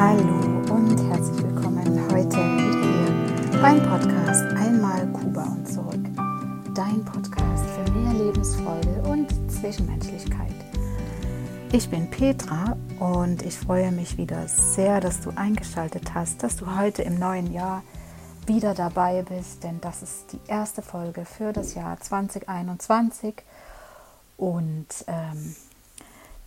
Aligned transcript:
Hallo 0.00 0.62
und 0.70 0.96
herzlich 1.10 1.42
willkommen 1.42 2.00
heute 2.12 2.36
wieder 2.36 3.50
hier 3.50 3.60
beim 3.60 3.82
Podcast 3.82 4.44
Einmal 4.56 5.08
Kuba 5.08 5.42
und 5.42 5.66
zurück. 5.66 6.04
Dein 6.72 7.04
Podcast 7.04 7.64
für 7.64 7.90
mehr 7.90 8.12
Lebensfreude 8.12 9.02
und 9.08 9.28
Zwischenmenschlichkeit. 9.50 10.54
Ich 11.72 11.90
bin 11.90 12.08
Petra 12.08 12.76
und 13.00 13.42
ich 13.42 13.58
freue 13.58 13.90
mich 13.90 14.16
wieder 14.16 14.46
sehr, 14.46 15.00
dass 15.00 15.20
du 15.20 15.32
eingeschaltet 15.34 16.14
hast, 16.14 16.44
dass 16.44 16.54
du 16.54 16.78
heute 16.78 17.02
im 17.02 17.18
neuen 17.18 17.52
Jahr 17.52 17.82
wieder 18.46 18.74
dabei 18.74 19.24
bist, 19.28 19.64
denn 19.64 19.80
das 19.80 20.04
ist 20.04 20.32
die 20.32 20.40
erste 20.46 20.80
Folge 20.80 21.24
für 21.24 21.52
das 21.52 21.74
Jahr 21.74 21.98
2021 21.98 23.34
und 24.36 24.86
ähm, 25.08 25.56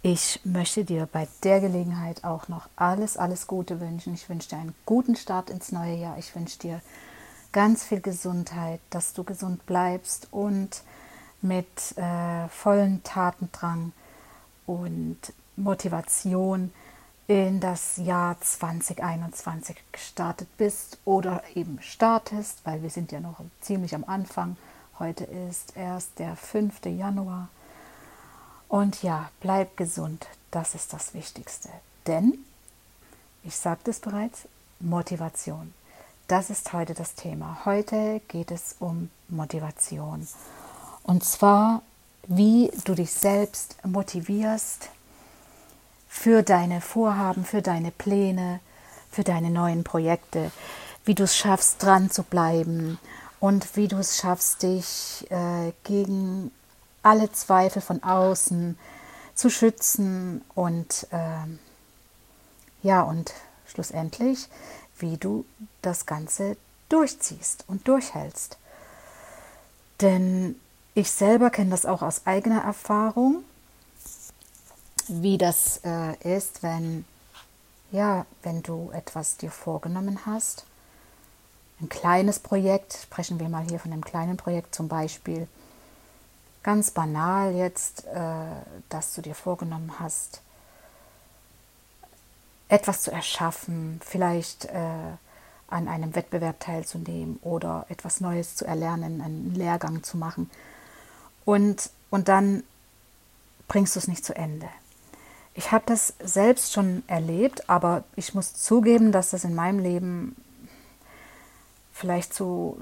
ich 0.04 0.40
möchte 0.44 0.84
dir 0.84 1.08
bei 1.12 1.28
der 1.44 1.60
Gelegenheit 1.60 2.24
auch 2.24 2.48
noch 2.48 2.70
alles, 2.76 3.18
alles 3.18 3.46
Gute 3.46 3.80
wünschen. 3.80 4.16
Ich 4.16 4.30
wünsche 4.30 4.50
dir 4.50 4.58
einen 4.58 4.76
guten 4.86 5.16
Start 5.16 5.50
ins 5.50 5.72
neue 5.72 5.96
Jahr. 5.96 6.18
Ich 6.18 6.36
wünsche 6.36 6.58
dir 6.58 6.82
ganz 7.52 7.84
viel 7.84 8.02
Gesundheit, 8.02 8.80
dass 8.90 9.14
du 9.14 9.24
gesund 9.24 9.66
bleibst 9.68 10.28
und 10.32 10.82
mit 11.42 11.98
äh, 11.98 12.48
vollen 12.50 13.04
Tatendrang 13.04 13.92
und 14.66 15.18
Motivation 15.56 16.72
in 17.28 17.60
das 17.60 17.98
Jahr 17.98 18.40
2021 18.42 19.78
gestartet 19.92 20.48
bist 20.58 20.98
oder 21.06 21.44
eben 21.54 21.80
startest, 21.82 22.62
weil 22.66 22.82
wir 22.82 22.90
sind 22.90 23.12
ja 23.12 23.20
noch 23.20 23.40
ziemlich 23.62 23.94
am 23.94 24.04
Anfang. 24.06 24.58
Heute 24.98 25.26
ist 25.26 25.78
erst 25.78 26.18
der 26.20 26.36
5. 26.36 26.86
Januar 26.86 27.50
und 28.72 29.04
ja, 29.04 29.30
bleib 29.42 29.76
gesund, 29.76 30.28
das 30.50 30.76
ist 30.76 30.94
das 30.94 31.14
Wichtigste. 31.14 31.68
Denn, 32.08 32.38
ich 33.44 33.58
sagte 33.58 33.92
es 33.92 34.00
bereits, 34.00 34.48
Motivation. 34.80 35.74
Das 36.30 36.50
ist 36.50 36.72
heute 36.72 36.94
das 36.94 37.16
Thema. 37.16 37.60
Heute 37.66 38.22
geht 38.30 38.50
es 38.50 38.78
um 38.80 39.10
Motivation. 39.28 40.26
Und 41.04 41.26
zwar, 41.26 41.82
wie 42.28 42.72
du 42.86 42.96
dich 42.96 43.12
selbst 43.12 43.76
motivierst 43.84 44.88
für 46.08 46.42
deine 46.42 46.80
Vorhaben, 46.80 47.44
für 47.44 47.62
deine 47.62 47.92
Pläne, 47.92 48.62
für 49.12 49.26
deine 49.26 49.50
neuen 49.50 49.84
Projekte, 49.84 50.50
wie 51.04 51.16
du 51.16 51.24
es 51.24 51.36
schaffst, 51.36 51.84
dran 51.84 52.10
zu 52.10 52.24
bleiben 52.24 53.00
und 53.42 53.76
wie 53.76 53.90
du 53.90 53.98
es 53.98 54.18
schaffst, 54.18 54.64
dich 54.64 55.30
äh, 55.30 55.74
gegen 55.84 56.52
alle 57.04 57.32
Zweifel 57.32 57.82
von 57.82 58.04
außen 58.04 58.78
zu 59.36 59.50
schützen 59.50 60.44
und 60.56 61.08
äh, 61.12 61.48
ja, 62.84 63.02
und 63.02 63.34
schlussendlich, 63.68 64.48
wie 64.98 65.18
du 65.18 65.46
das 65.82 66.06
Ganze 66.06 66.58
durchziehst 66.90 67.64
und 67.68 67.88
durchhältst. 67.88 68.58
Denn 70.02 70.60
ich 70.94 71.12
selber 71.12 71.50
kenne 71.50 71.70
das 71.70 71.86
auch 71.86 72.02
aus 72.02 72.26
eigener 72.26 72.64
Erfahrung, 72.64 73.44
wie 75.08 75.38
das 75.38 75.82
äh, 75.84 76.38
ist, 76.38 76.64
wenn 76.64 77.06
ja, 77.92 78.26
wenn 78.44 78.64
du 78.64 78.90
etwas 78.94 79.38
dir 79.38 79.52
vorgenommen 79.52 80.26
hast. 80.26 80.66
Ein 81.82 81.90
kleines 81.90 82.40
Projekt, 82.40 82.94
sprechen 82.94 83.40
wir 83.40 83.50
mal 83.50 83.66
hier 83.68 83.80
von 83.80 83.92
einem 83.92 84.04
kleinen 84.04 84.38
Projekt 84.38 84.74
zum 84.74 84.88
Beispiel, 84.88 85.48
ganz 86.64 86.92
banal 86.92 87.56
jetzt, 87.56 88.06
äh, 88.06 88.46
dass 88.90 89.14
du 89.14 89.22
dir 89.22 89.36
vorgenommen 89.36 90.00
hast, 90.00 90.42
etwas 92.68 93.02
zu 93.02 93.12
erschaffen, 93.12 94.00
vielleicht 94.04 94.66
äh, 94.66 95.18
an 95.68 95.88
einem 95.88 96.16
Wettbewerb 96.16 96.60
teilzunehmen 96.60 97.40
oder 97.42 97.86
etwas 97.90 98.22
Neues 98.22 98.56
zu 98.56 98.66
erlernen, 98.66 99.22
einen 99.22 99.56
Lehrgang 99.56 100.04
zu 100.04 100.18
machen. 100.18 100.50
Und, 101.46 101.90
und 102.10 102.28
dann 102.28 102.64
bringst 103.68 103.96
du 103.96 104.00
es 104.00 104.08
nicht 104.08 104.24
zu 104.24 104.36
Ende. 104.36 104.70
Ich 105.54 105.72
habe 105.72 105.84
das 105.86 106.14
selbst 106.24 106.74
schon 106.74 107.04
erlebt, 107.08 107.70
aber 107.70 108.04
ich 108.16 108.34
muss 108.34 108.54
zugeben, 108.54 109.12
dass 109.12 109.32
das 109.32 109.44
in 109.44 109.56
meinem 109.56 109.80
Leben 109.80 110.36
vielleicht 111.94 112.34
zu 112.34 112.78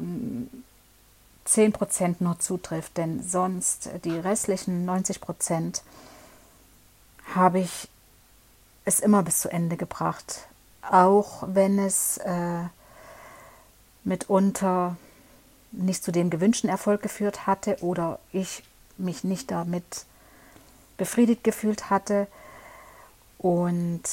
10 1.50 1.74
Prozent 1.74 2.22
nur 2.22 2.40
zutrifft, 2.40 2.98
denn 2.98 3.24
sonst 3.24 3.90
die 4.06 4.18
restlichen 4.18 4.86
90 4.86 5.20
Prozent 5.20 5.84
habe 7.34 7.60
ich 7.60 7.90
es 8.86 9.00
immer 9.00 9.24
bis 9.24 9.40
zu 9.42 9.50
Ende 9.50 9.76
gebracht, 9.76 10.48
auch 10.82 11.44
wenn 11.48 11.80
es 11.80 12.18
äh, 12.18 12.64
mitunter 14.04 14.96
nicht 15.72 16.04
zu 16.04 16.12
dem 16.12 16.30
gewünschten 16.30 16.70
Erfolg 16.70 17.02
geführt 17.02 17.48
hatte 17.48 17.78
oder 17.82 18.20
ich 18.32 18.64
mich 18.98 19.24
nicht 19.24 19.50
damit 19.50 20.06
befriedigt 20.98 21.44
gefühlt 21.44 21.90
hatte. 21.90 22.28
Und 23.40 24.04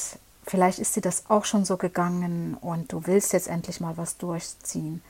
vielleicht 0.45 0.79
ist 0.79 0.95
dir 0.95 1.01
das 1.01 1.29
auch 1.29 1.45
schon 1.45 1.65
so 1.65 1.77
gegangen 1.77 2.57
und 2.61 2.91
du 2.93 3.05
willst 3.05 3.33
jetzt 3.33 3.47
endlich 3.47 3.79
mal 3.79 3.95
was 3.97 4.17
durchziehen. 4.17 5.03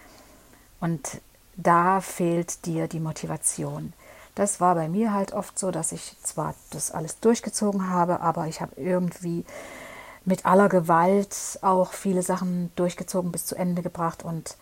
Und 0.79 1.21
da 1.57 2.01
fehlt 2.01 2.65
dir 2.65 2.87
die 2.87 2.99
Motivation. 2.99 3.93
Das 4.35 4.61
war 4.61 4.75
bei 4.75 4.87
mir 4.87 5.13
halt 5.13 5.33
oft 5.33 5.57
so, 5.57 5.71
dass 5.71 5.91
ich 5.91 6.15
zwar 6.21 6.53
das 6.69 6.91
alles 6.91 7.19
durchgezogen 7.19 7.89
habe, 7.89 8.21
aber 8.21 8.47
ich 8.47 8.61
habe 8.61 8.79
irgendwie 8.79 9.43
mit 10.25 10.45
aller 10.45 10.69
Gewalt 10.69 11.57
auch 11.61 11.93
viele 11.93 12.21
Sachen 12.21 12.71
durchgezogen, 12.75 13.31
bis 13.31 13.47
zu 13.47 13.55
Ende 13.55 13.81
gebracht 13.81 14.23
und, 14.23 14.55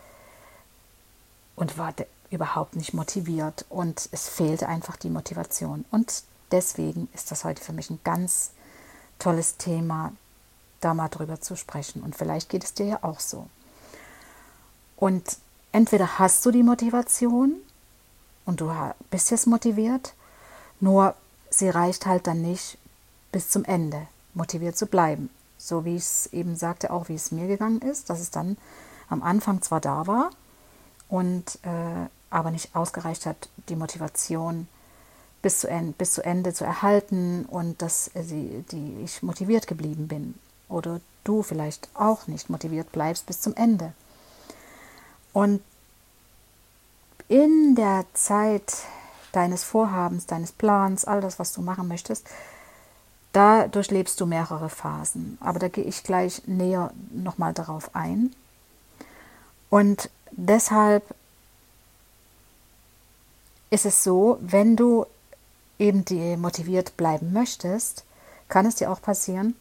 und 1.56 1.78
war 1.78 1.94
überhaupt 2.30 2.78
nicht 2.78 2.94
motiviert. 2.94 3.66
Und 3.70 4.08
es 4.12 4.30
fehlte 4.30 4.70
einfach 4.70 4.96
die 4.96 5.10
Motivation. 5.10 5.84
Und 5.92 6.24
deswegen 6.52 7.10
ist 7.14 7.32
das 7.32 7.44
heute 7.44 7.62
für 7.62 7.74
mich 7.74 7.90
ein 7.90 8.00
ganz 8.06 8.52
tolles 9.20 9.58
Thema, 9.58 10.14
da 10.80 10.94
mal 10.94 11.10
drüber 11.10 11.42
zu 11.42 11.58
sprechen. 11.58 12.02
Und 12.02 12.16
vielleicht 12.16 12.48
geht 12.48 12.64
es 12.64 12.74
dir 12.74 12.86
ja 12.86 13.00
auch 13.02 13.20
so. 13.20 13.48
Und 14.96 15.38
entweder 15.76 16.20
hast 16.20 16.46
du 16.46 16.52
die 16.52 16.64
Motivation 16.64 17.56
und 18.46 18.62
du 18.62 18.72
bist 19.10 19.30
jetzt 19.30 19.46
motiviert, 19.46 20.14
nur 20.80 21.16
sie 21.50 21.68
reicht 21.68 22.06
halt 22.06 22.28
dann 22.28 22.42
nicht 22.42 22.78
bis 23.34 23.50
zum 23.50 23.66
Ende 23.66 24.08
motiviert 24.34 24.78
zu 24.78 24.86
bleiben. 24.86 25.30
So 25.58 25.84
wie 25.84 25.98
ich 25.98 26.04
es 26.04 26.28
eben 26.28 26.56
sagte, 26.56 26.92
auch 26.92 27.10
wie 27.10 27.16
es 27.16 27.32
mir 27.32 27.48
gegangen 27.48 27.82
ist, 27.82 28.10
dass 28.10 28.22
es 28.22 28.32
dann 28.32 28.56
am 29.10 29.22
Anfang 29.22 29.62
zwar 29.62 29.82
da 29.82 30.08
war 30.08 30.30
und 31.10 31.60
äh, 31.64 32.08
aber 32.30 32.52
nicht 32.52 32.74
ausgereicht 32.74 33.26
hat, 33.26 33.50
die 33.68 33.76
Motivation 33.76 34.70
bis 35.42 35.60
zu, 35.60 35.68
Ende, 35.68 35.94
bis 35.98 36.14
zu 36.14 36.24
Ende 36.24 36.54
zu 36.54 36.64
erhalten 36.64 37.46
und 37.50 37.82
dass 37.82 38.12
sie, 38.16 38.64
die 38.72 39.02
ich 39.04 39.24
motiviert 39.24 39.68
geblieben 39.68 40.08
bin. 40.08 40.36
Oder 40.70 41.02
du 41.26 41.44
vielleicht 41.44 41.90
auch 41.96 42.28
nicht 42.28 42.50
motiviert 42.50 42.94
bleibst 42.94 43.26
bis 43.26 43.42
zum 43.42 43.56
Ende. 43.56 43.94
Und 45.36 45.62
in 47.28 47.76
der 47.76 48.06
Zeit 48.14 48.74
deines 49.34 49.66
Vorhabens, 49.66 50.28
deines 50.28 50.54
Plans, 50.54 51.04
all 51.04 51.20
das, 51.20 51.40
was 51.40 51.52
du 51.52 51.62
machen 51.62 51.90
möchtest, 51.90 52.26
da 53.34 53.68
durchlebst 53.68 54.22
du 54.22 54.28
mehrere 54.28 54.70
Phasen. 54.70 55.38
Aber 55.42 55.60
da 55.60 55.68
gehe 55.68 55.84
ich 55.84 56.04
gleich 56.04 56.48
näher 56.48 56.94
nochmal 57.12 57.52
darauf 57.54 57.94
ein. 57.98 58.34
Und 59.70 60.10
deshalb 60.32 61.04
ist 63.72 63.86
es 63.86 64.06
so, 64.06 64.38
wenn 64.40 64.78
du 64.78 65.06
eben 65.78 66.06
motiviert 66.40 66.96
bleiben 66.96 67.34
möchtest, 67.34 68.06
kann 68.48 68.66
es 68.66 68.76
dir 68.76 68.90
auch 68.90 69.02
passieren, 69.02 69.58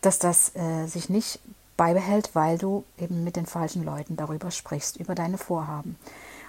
dass 0.00 0.18
das 0.18 0.56
äh, 0.56 0.86
sich 0.86 1.10
nicht 1.10 1.40
beibehält, 1.78 2.34
weil 2.34 2.58
du 2.58 2.84
eben 2.98 3.24
mit 3.24 3.36
den 3.36 3.46
falschen 3.46 3.82
Leuten 3.84 4.16
darüber 4.16 4.50
sprichst, 4.50 4.98
über 4.98 5.14
deine 5.14 5.38
Vorhaben. 5.38 5.96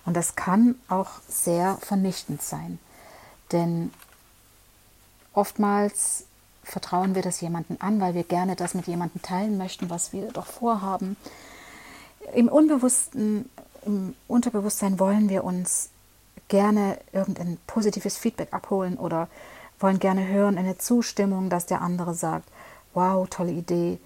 Und 0.06 0.18
das 0.18 0.36
kann 0.36 0.76
auch 0.90 1.12
sehr 1.30 1.78
vernichtend 1.78 2.42
sein. 2.42 2.80
Denn 3.54 3.94
oftmals 5.34 6.26
vertrauen 6.64 7.16
wir 7.16 7.22
das 7.22 7.42
jemandem 7.42 7.78
an, 7.80 8.02
weil 8.02 8.16
wir 8.16 8.24
gerne 8.24 8.56
das 8.56 8.74
mit 8.74 8.88
jemandem 8.88 9.22
teilen 9.22 9.58
möchten, 9.58 9.90
was 9.90 10.12
wir 10.12 10.32
doch 10.32 10.46
vorhaben. 10.46 11.16
Im 12.34 12.48
Unbewussten, 12.48 13.50
im 13.86 14.16
Unterbewusstsein 14.28 15.00
wollen 15.00 15.30
wir 15.30 15.44
uns 15.44 15.90
gerne 16.48 16.98
irgendein 17.14 17.58
positives 17.68 18.18
Feedback 18.18 18.52
abholen 18.52 18.98
oder 18.98 19.28
wollen 19.80 20.00
gerne 20.00 20.28
hören, 20.28 20.58
eine 20.58 20.78
Zustimmung, 20.78 21.50
dass 21.50 21.68
der 21.68 21.82
andere 21.82 22.14
sagt, 22.14 22.50
wow, 22.94 23.28
tolle 23.30 23.52
Idee, 23.52 24.00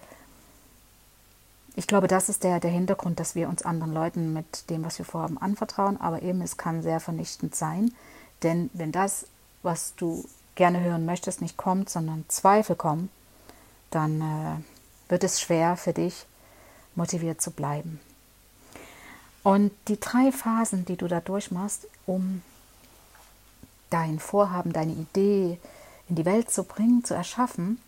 ich 1.75 1.87
glaube, 1.87 2.07
das 2.07 2.29
ist 2.29 2.43
der, 2.43 2.59
der 2.59 2.71
Hintergrund, 2.71 3.19
dass 3.19 3.35
wir 3.35 3.49
uns 3.49 3.63
anderen 3.63 3.93
Leuten 3.93 4.33
mit 4.33 4.69
dem, 4.69 4.83
was 4.85 4.97
wir 4.97 5.05
vorhaben, 5.05 5.37
anvertrauen. 5.37 5.99
Aber 5.99 6.21
eben, 6.21 6.41
es 6.41 6.57
kann 6.57 6.83
sehr 6.83 6.99
vernichtend 6.99 7.55
sein. 7.55 7.93
Denn 8.43 8.69
wenn 8.73 8.91
das, 8.91 9.25
was 9.63 9.95
du 9.95 10.25
gerne 10.55 10.81
hören 10.81 11.05
möchtest, 11.05 11.41
nicht 11.41 11.57
kommt, 11.57 11.89
sondern 11.89 12.25
Zweifel 12.27 12.75
kommen, 12.75 13.09
dann, 13.89 14.21
äh, 14.21 15.09
wird 15.09 15.23
es 15.23 15.41
schwer 15.41 15.77
für 15.77 15.93
dich, 15.93 16.25
motiviert 16.95 17.41
zu 17.41 17.51
bleiben. 17.51 17.99
Und 19.43 19.71
die 19.87 19.99
drei 19.99 20.31
Phasen, 20.31 20.85
die 20.85 20.95
du 20.95 21.07
da 21.07 21.19
durchmachst, 21.19 21.87
um 22.05 22.41
dein 23.89 24.19
Vorhaben, 24.19 24.73
deine 24.73 24.93
Idee 24.93 25.59
in 26.09 26.15
die 26.15 26.25
Welt 26.25 26.49
zu 26.49 26.63
bringen, 26.63 27.03
zu 27.03 27.13
erschaffen, 27.13 27.79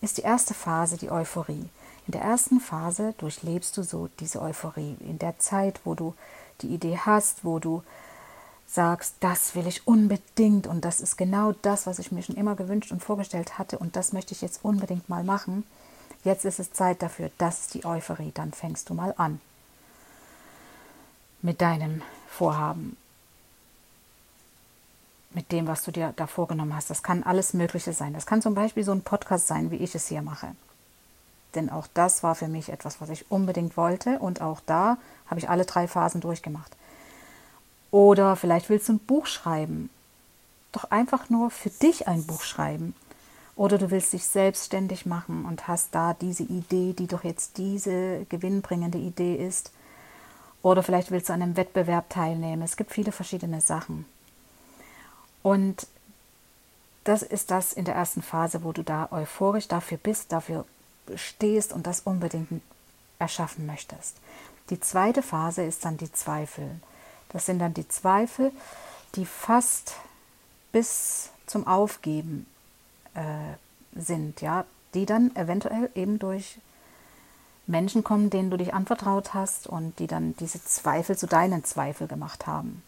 ist 0.00 0.18
die 0.18 0.22
erste 0.22 0.54
Phase 0.54 0.96
die 0.96 1.10
Euphorie. 1.10 1.68
In 2.06 2.12
der 2.12 2.22
ersten 2.22 2.60
Phase 2.60 3.14
durchlebst 3.18 3.76
du 3.76 3.82
so 3.82 4.08
diese 4.18 4.42
Euphorie. 4.42 4.96
In 5.00 5.18
der 5.18 5.38
Zeit, 5.38 5.80
wo 5.84 5.94
du 5.94 6.14
die 6.62 6.68
Idee 6.68 6.98
hast, 6.98 7.44
wo 7.44 7.58
du 7.58 7.82
sagst, 8.66 9.14
das 9.20 9.54
will 9.54 9.66
ich 9.66 9.86
unbedingt 9.86 10.66
und 10.66 10.84
das 10.84 11.00
ist 11.00 11.16
genau 11.16 11.52
das, 11.62 11.86
was 11.86 11.98
ich 11.98 12.12
mir 12.12 12.22
schon 12.22 12.36
immer 12.36 12.54
gewünscht 12.54 12.92
und 12.92 13.02
vorgestellt 13.02 13.58
hatte 13.58 13.78
und 13.78 13.96
das 13.96 14.12
möchte 14.12 14.32
ich 14.32 14.42
jetzt 14.42 14.64
unbedingt 14.64 15.08
mal 15.08 15.24
machen. 15.24 15.64
Jetzt 16.22 16.44
ist 16.44 16.60
es 16.60 16.72
Zeit 16.72 17.02
dafür, 17.02 17.30
das 17.38 17.62
ist 17.62 17.74
die 17.74 17.84
Euphorie, 17.84 18.30
dann 18.32 18.52
fängst 18.52 18.88
du 18.88 18.94
mal 18.94 19.14
an 19.16 19.40
mit 21.42 21.60
deinem 21.60 22.02
Vorhaben, 22.28 22.96
mit 25.30 25.52
dem, 25.52 25.66
was 25.66 25.82
du 25.82 25.90
dir 25.90 26.12
da 26.16 26.26
vorgenommen 26.26 26.74
hast. 26.74 26.90
Das 26.90 27.02
kann 27.02 27.22
alles 27.22 27.54
Mögliche 27.54 27.92
sein. 27.92 28.12
Das 28.12 28.26
kann 28.26 28.42
zum 28.42 28.54
Beispiel 28.54 28.84
so 28.84 28.92
ein 28.92 29.02
Podcast 29.02 29.46
sein, 29.46 29.70
wie 29.70 29.76
ich 29.76 29.94
es 29.94 30.08
hier 30.08 30.22
mache. 30.22 30.54
Denn 31.54 31.70
auch 31.70 31.86
das 31.94 32.22
war 32.22 32.34
für 32.34 32.48
mich 32.48 32.68
etwas, 32.68 33.00
was 33.00 33.10
ich 33.10 33.30
unbedingt 33.30 33.76
wollte 33.76 34.18
und 34.18 34.40
auch 34.40 34.60
da 34.66 34.98
habe 35.26 35.40
ich 35.40 35.48
alle 35.48 35.64
drei 35.64 35.88
Phasen 35.88 36.20
durchgemacht. 36.20 36.76
Oder 37.90 38.36
vielleicht 38.36 38.68
willst 38.68 38.88
du 38.88 38.94
ein 38.94 38.98
Buch 38.98 39.26
schreiben. 39.26 39.90
Doch 40.72 40.84
einfach 40.90 41.28
nur 41.28 41.50
für 41.50 41.70
dich 41.70 42.06
ein 42.06 42.24
Buch 42.24 42.42
schreiben. 42.42 42.94
Oder 43.56 43.78
du 43.78 43.90
willst 43.90 44.12
dich 44.12 44.24
selbstständig 44.24 45.06
machen 45.06 45.44
und 45.44 45.66
hast 45.68 45.94
da 45.94 46.14
diese 46.14 46.44
Idee, 46.44 46.92
die 46.92 47.08
doch 47.08 47.24
jetzt 47.24 47.58
diese 47.58 48.24
gewinnbringende 48.28 48.98
Idee 48.98 49.34
ist. 49.34 49.72
Oder 50.62 50.82
vielleicht 50.82 51.10
willst 51.10 51.28
du 51.28 51.32
an 51.32 51.42
einem 51.42 51.56
Wettbewerb 51.56 52.08
teilnehmen. 52.10 52.62
Es 52.62 52.76
gibt 52.76 52.92
viele 52.92 53.12
verschiedene 53.12 53.60
Sachen. 53.60 54.06
Und 55.42 55.86
das 57.04 57.22
ist 57.22 57.50
das 57.50 57.72
in 57.72 57.84
der 57.84 57.94
ersten 57.94 58.22
Phase, 58.22 58.62
wo 58.62 58.72
du 58.72 58.82
da 58.82 59.08
euphorisch 59.10 59.68
dafür 59.68 59.98
bist, 59.98 60.32
dafür 60.32 60.64
stehst 61.16 61.72
und 61.72 61.86
das 61.86 62.00
unbedingt 62.00 62.62
erschaffen 63.18 63.66
möchtest. 63.66 64.16
Die 64.70 64.80
zweite 64.80 65.22
Phase 65.22 65.62
ist 65.62 65.84
dann 65.84 65.96
die 65.96 66.12
Zweifel. 66.12 66.68
Das 67.30 67.46
sind 67.46 67.58
dann 67.58 67.74
die 67.74 67.88
Zweifel, 67.88 68.52
die 69.14 69.26
fast 69.26 69.94
bis 70.72 71.30
zum 71.46 71.66
Aufgeben 71.66 72.46
äh, 73.14 74.00
sind, 74.00 74.40
ja, 74.40 74.64
die 74.94 75.06
dann 75.06 75.34
eventuell 75.34 75.90
eben 75.94 76.18
durch 76.18 76.58
Menschen 77.66 78.04
kommen, 78.04 78.30
denen 78.30 78.50
du 78.50 78.56
dich 78.56 78.74
anvertraut 78.74 79.34
hast 79.34 79.66
und 79.66 79.98
die 79.98 80.06
dann 80.06 80.36
diese 80.38 80.62
Zweifel 80.64 81.16
zu 81.16 81.26
deinen 81.26 81.64
Zweifel 81.64 82.06
gemacht 82.06 82.46
haben. 82.46 82.82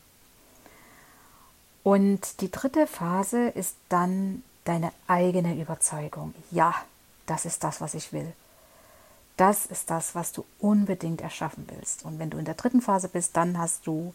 Und 1.83 2.41
die 2.41 2.51
dritte 2.51 2.87
Phase 2.87 3.49
ist 3.49 3.77
dann 3.89 4.43
deine 4.65 4.93
eigene 5.09 5.61
Überzeugung. 5.61 6.35
Ja, 6.51 6.75
das 7.27 7.45
ist 7.45 7.63
das, 7.65 7.81
was 7.81 7.95
ich 7.95 8.13
will. 8.13 8.33
Das 9.37 9.67
ist 9.67 9.91
das, 9.91 10.15
was 10.15 10.33
du 10.33 10.45
unbedingt 10.59 11.21
erschaffen 11.21 11.67
willst. 11.69 12.05
Und 12.05 12.19
wenn 12.19 12.31
du 12.31 12.39
in 12.39 12.45
der 12.45 12.55
dritten 12.55 12.83
Phase 12.83 13.09
bist, 13.09 13.37
dann 13.37 13.59
hast 13.59 13.87
du 13.87 14.15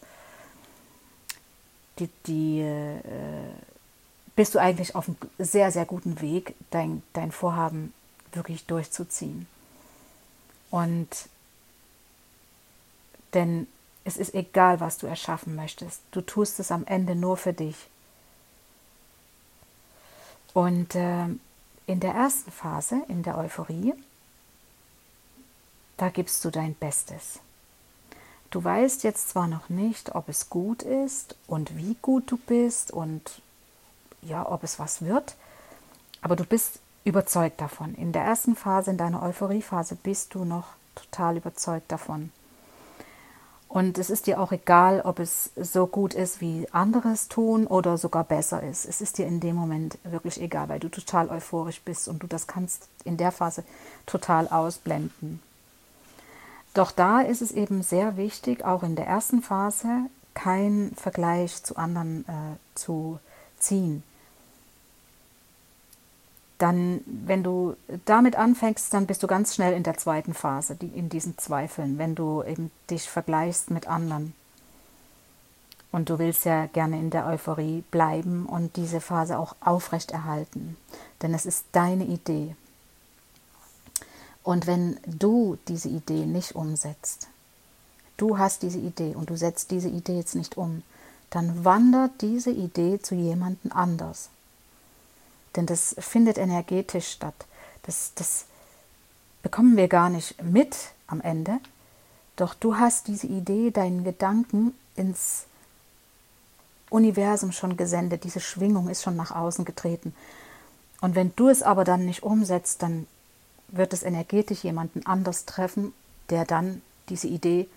die, 2.00 2.10
die 2.28 2.62
äh, 2.62 3.02
bist 4.36 4.54
du 4.54 4.60
eigentlich 4.60 4.96
auf 4.96 5.08
einem 5.08 5.18
sehr, 5.40 5.72
sehr 5.72 5.86
guten 5.86 6.22
Weg, 6.22 6.54
dein, 6.70 7.02
dein 7.14 7.32
Vorhaben 7.32 7.94
wirklich 8.34 8.66
durchzuziehen. 8.66 9.48
Und 10.70 11.08
denn 13.34 13.68
es 14.04 14.16
ist 14.16 14.34
egal, 14.34 14.80
was 14.80 14.98
du 14.98 15.08
erschaffen 15.08 15.56
möchtest. 15.56 16.02
Du 16.12 16.22
tust 16.22 16.60
es 16.60 16.72
am 16.72 16.86
Ende 16.86 17.16
nur 17.16 17.36
für 17.36 17.52
dich. 17.52 17.76
Und 20.54 20.96
äh, 20.96 21.26
in 21.88 22.00
der 22.00 22.14
ersten 22.14 22.52
Phase, 22.52 23.02
in 23.08 23.24
der 23.24 23.38
Euphorie, 23.38 23.96
da 25.96 26.10
gibst 26.10 26.46
du 26.46 26.52
dein 26.52 26.76
Bestes. 26.76 27.40
Du 28.52 28.64
weißt 28.64 29.04
jetzt 29.04 29.30
zwar 29.30 29.48
noch 29.48 29.70
nicht, 29.70 30.14
ob 30.14 30.30
es 30.30 30.50
gut 30.50 30.84
ist 30.84 31.36
und 31.48 31.76
wie 31.76 31.98
gut 32.02 32.30
du 32.32 32.38
bist 32.38 32.92
und 32.92 33.42
ja, 34.22 34.48
ob 34.50 34.64
es 34.64 34.80
was 34.80 35.02
wird, 35.02 35.36
aber 36.22 36.36
du 36.36 36.44
bist 36.44 36.80
überzeugt 37.04 37.62
davon. 37.62 37.96
In 37.96 38.12
der 38.12 38.24
ersten 38.24 38.56
Phase, 38.56 38.92
in 38.92 38.98
deiner 38.98 39.24
Euphoriephase, 39.24 39.96
bist 39.96 40.36
du 40.36 40.44
noch 40.44 40.68
total 40.96 41.38
überzeugt 41.38 41.92
davon. 41.92 42.32
Und 43.70 43.98
es 43.98 44.10
ist 44.10 44.28
dir 44.28 44.40
auch 44.40 44.54
egal, 44.54 45.02
ob 45.02 45.20
es 45.20 45.52
so 45.56 45.88
gut 45.88 46.14
ist, 46.14 46.40
wie 46.40 46.68
andere 46.72 47.10
es 47.10 47.28
tun 47.28 47.68
oder 47.68 47.98
sogar 47.98 48.24
besser 48.24 48.64
ist. 48.64 48.86
Es 48.86 49.02
ist 49.02 49.18
dir 49.18 49.28
in 49.28 49.42
dem 49.42 49.56
Moment 49.56 49.98
wirklich 50.04 50.42
egal, 50.42 50.70
weil 50.70 50.80
du 50.80 50.90
total 50.90 51.30
euphorisch 51.30 51.82
bist 51.82 52.08
und 52.08 52.24
du 52.24 52.28
das 52.28 52.48
kannst 52.48 52.88
in 53.04 53.18
der 53.18 53.32
Phase 53.32 53.64
total 54.06 54.48
ausblenden. 54.48 55.42
Doch 56.74 56.92
da 56.92 57.22
ist 57.22 57.42
es 57.42 57.52
eben 57.52 57.82
sehr 57.82 58.16
wichtig, 58.18 58.64
auch 58.64 58.84
in 58.84 58.96
der 58.96 59.08
ersten 59.08 59.42
Phase 59.42 60.10
keinen 60.34 60.96
Vergleich 60.96 61.64
zu 61.64 61.76
anderen 61.76 62.24
äh, 62.28 62.56
zu 62.76 63.20
ziehen. 63.58 64.04
Dann, 66.58 67.02
wenn 67.06 67.44
du 67.44 67.76
damit 68.06 68.36
anfängst, 68.36 68.94
dann 68.94 69.06
bist 69.06 69.22
du 69.22 69.28
ganz 69.28 69.54
schnell 69.54 69.74
in 69.74 69.84
der 69.84 69.98
zweiten 69.98 70.34
Phase, 70.34 70.76
die, 70.76 70.88
in 70.88 71.10
diesen 71.10 71.38
Zweifeln, 71.38 71.98
wenn 72.00 72.16
du 72.16 72.44
eben 72.44 72.72
dich 72.90 73.08
vergleichst 73.10 73.70
mit 73.70 73.88
anderen. 73.88 74.34
Und 75.92 76.10
du 76.10 76.20
willst 76.20 76.46
ja 76.46 76.66
gerne 76.66 77.00
in 77.00 77.12
der 77.12 77.28
Euphorie 77.28 77.84
bleiben 77.92 78.46
und 78.46 78.76
diese 78.76 79.02
Phase 79.02 79.38
auch 79.38 79.56
aufrechterhalten. 79.62 80.78
Denn 81.22 81.34
es 81.34 81.46
ist 81.46 81.66
deine 81.72 82.06
Idee. 82.06 82.56
Und 84.44 84.66
wenn 84.66 84.98
du 85.06 85.58
diese 85.68 85.90
Idee 85.90 86.26
nicht 86.26 86.56
umsetzt, 86.56 87.28
du 88.18 88.38
hast 88.38 88.64
diese 88.64 88.80
Idee 88.80 89.14
und 89.16 89.30
du 89.30 89.38
setzt 89.38 89.72
diese 89.72 89.90
Idee 89.90 90.18
jetzt 90.18 90.36
nicht 90.36 90.58
um, 90.58 90.84
dann 91.30 91.66
wandert 91.66 92.22
diese 92.22 92.52
Idee 92.52 93.00
zu 93.02 93.16
jemandem 93.16 93.72
anders. 93.72 94.30
Denn 95.58 95.66
das 95.66 95.96
findet 96.00 96.38
energetisch 96.38 97.10
statt. 97.10 97.36
Das, 97.84 98.14
das 98.16 98.46
bekommen 99.42 99.76
wir 99.76 99.88
gar 99.88 100.10
nicht 100.10 100.42
mit 100.42 100.78
am 101.08 101.20
Ende. 101.20 101.60
Doch 102.38 102.54
du 102.54 102.78
hast 102.78 103.08
diese 103.08 103.28
Idee, 103.28 103.72
deinen 103.72 104.04
Gedanken 104.04 104.74
ins 104.96 105.46
Universum 106.90 107.52
schon 107.52 107.76
gesendet. 107.76 108.24
Diese 108.24 108.40
Schwingung 108.40 108.88
ist 108.88 109.02
schon 109.02 109.16
nach 109.16 109.32
außen 109.32 109.66
getreten. 109.66 110.16
Und 111.02 111.16
wenn 111.16 111.34
du 111.36 111.50
es 111.50 111.64
aber 111.64 111.84
dann 111.84 112.06
nicht 112.06 112.24
umsetzt, 112.24 112.84
dann 112.84 113.08
wird 113.68 113.94
es 113.94 114.04
energetisch 114.04 114.64
jemanden 114.64 115.06
anders 115.06 115.46
treffen, 115.46 115.94
der 116.30 116.46
dann 116.46 116.82
diese 117.10 117.28
Idee 117.28 117.68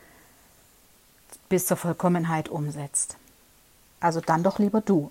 bis 1.49 1.67
zur 1.67 1.77
Vollkommenheit 1.77 2.49
umsetzt. 2.49 3.17
Also 4.01 4.21
dann 4.21 4.43
doch 4.43 4.59
lieber 4.59 4.81
du, 4.81 5.11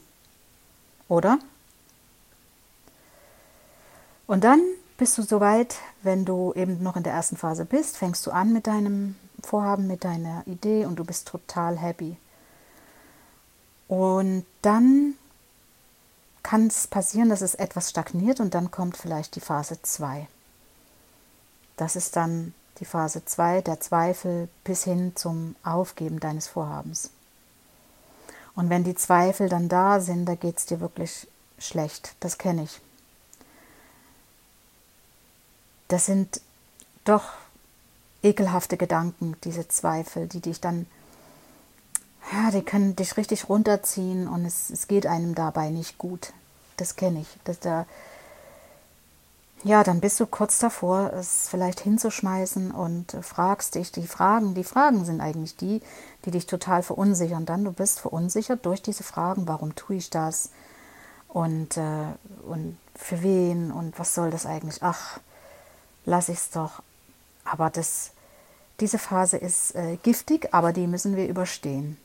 oder? 1.07 1.39
Und 4.29 4.43
dann 4.43 4.61
bist 4.95 5.17
du 5.17 5.23
soweit, 5.23 5.77
wenn 6.03 6.23
du 6.23 6.53
eben 6.53 6.83
noch 6.83 6.95
in 6.95 7.01
der 7.01 7.13
ersten 7.13 7.35
Phase 7.35 7.65
bist, 7.65 7.97
fängst 7.97 8.27
du 8.27 8.31
an 8.31 8.53
mit 8.53 8.67
deinem 8.67 9.15
Vorhaben, 9.41 9.87
mit 9.87 10.03
deiner 10.03 10.45
Idee 10.45 10.85
und 10.85 10.97
du 10.97 11.03
bist 11.03 11.27
total 11.27 11.79
happy. 11.79 12.15
Und 13.87 14.45
dann 14.61 15.15
kann 16.43 16.67
es 16.67 16.85
passieren, 16.85 17.29
dass 17.29 17.41
es 17.41 17.55
etwas 17.55 17.89
stagniert 17.89 18.39
und 18.39 18.53
dann 18.53 18.69
kommt 18.69 18.97
vielleicht 18.97 19.35
die 19.35 19.39
Phase 19.39 19.81
2. 19.81 20.27
Das 21.75 21.95
ist 21.95 22.15
dann 22.15 22.53
die 22.79 22.85
Phase 22.85 23.25
2, 23.25 23.61
der 23.61 23.79
Zweifel 23.79 24.47
bis 24.63 24.83
hin 24.83 25.13
zum 25.15 25.55
Aufgeben 25.63 26.19
deines 26.19 26.47
Vorhabens. 26.47 27.09
Und 28.53 28.69
wenn 28.69 28.83
die 28.83 28.93
Zweifel 28.93 29.49
dann 29.49 29.69
da 29.69 29.99
sind, 29.99 30.27
da 30.27 30.35
geht 30.35 30.59
es 30.59 30.67
dir 30.67 30.81
wirklich 30.81 31.27
schlecht. 31.57 32.13
Das 32.19 32.37
kenne 32.37 32.65
ich. 32.65 32.79
Das 35.89 36.05
sind 36.05 36.41
doch 37.03 37.23
ekelhafte 38.23 38.77
Gedanken, 38.77 39.35
diese 39.43 39.67
Zweifel, 39.67 40.27
die 40.27 40.39
dich 40.39 40.61
dann, 40.61 40.85
ja, 42.31 42.51
die 42.51 42.61
können 42.61 42.95
dich 42.95 43.17
richtig 43.17 43.49
runterziehen 43.49 44.27
und 44.27 44.45
es, 44.45 44.69
es 44.69 44.87
geht 44.87 45.05
einem 45.05 45.35
dabei 45.35 45.69
nicht 45.69 45.97
gut. 45.97 46.33
Das 46.77 46.95
kenne 46.95 47.21
ich. 47.21 47.27
Das, 47.43 47.59
da, 47.59 47.85
ja, 49.63 49.83
dann 49.83 49.99
bist 49.99 50.19
du 50.19 50.25
kurz 50.25 50.59
davor, 50.59 51.11
es 51.13 51.49
vielleicht 51.49 51.79
hinzuschmeißen 51.81 52.71
und 52.71 53.17
fragst 53.21 53.75
dich 53.75 53.91
die 53.91 54.07
Fragen. 54.07 54.53
Die 54.53 54.63
Fragen 54.63 55.03
sind 55.05 55.21
eigentlich 55.21 55.57
die, 55.57 55.81
die 56.25 56.31
dich 56.31 56.45
total 56.45 56.83
verunsichern. 56.83 57.45
Dann 57.45 57.65
du 57.65 57.71
bist 57.71 57.99
verunsichert 57.99 58.65
durch 58.65 58.81
diese 58.81 59.03
Fragen, 59.03 59.47
warum 59.47 59.75
tue 59.75 59.97
ich 59.97 60.09
das 60.09 60.51
und, 61.27 61.77
äh, 61.77 62.05
und 62.47 62.77
für 62.95 63.21
wen 63.23 63.71
und 63.71 63.97
was 63.97 64.13
soll 64.13 64.29
das 64.29 64.45
eigentlich? 64.45 64.83
Ach, 64.83 65.19
lasse 66.09 66.31
ich 66.31 66.39
es 66.39 66.49
doch. 66.49 66.81
Aber 67.45 67.69
das, 67.69 68.11
diese 68.79 68.97
Phase 68.99 69.37
ist 69.37 69.75
äh, 69.75 69.97
giftig, 70.03 70.53
aber 70.53 70.73
die 70.73 70.87
müssen 70.87 71.15
wir 71.15 71.27
überstehen. 71.27 71.97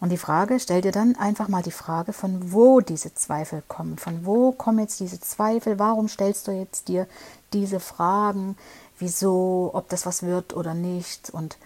Und 0.00 0.10
die 0.10 0.18
Frage, 0.18 0.60
stell 0.60 0.82
dir 0.82 0.92
dann 0.92 1.16
einfach 1.16 1.48
mal 1.48 1.62
die 1.62 1.70
Frage, 1.70 2.12
von 2.12 2.52
wo 2.52 2.80
diese 2.80 3.14
Zweifel 3.14 3.62
kommen. 3.68 3.96
Von 3.96 4.26
wo 4.26 4.52
kommen 4.52 4.80
jetzt 4.80 5.00
diese 5.00 5.20
Zweifel? 5.20 5.78
Warum 5.78 6.08
stellst 6.08 6.46
du 6.46 6.52
jetzt 6.52 6.88
dir 6.88 7.06
diese 7.52 7.80
Fragen? 7.80 8.56
Wieso, 8.98 9.70
ob 9.72 9.88
das 9.88 10.04
was 10.04 10.22
wird 10.22 10.54
oder 10.54 10.74
nicht? 10.74 11.30
Und 11.30 11.56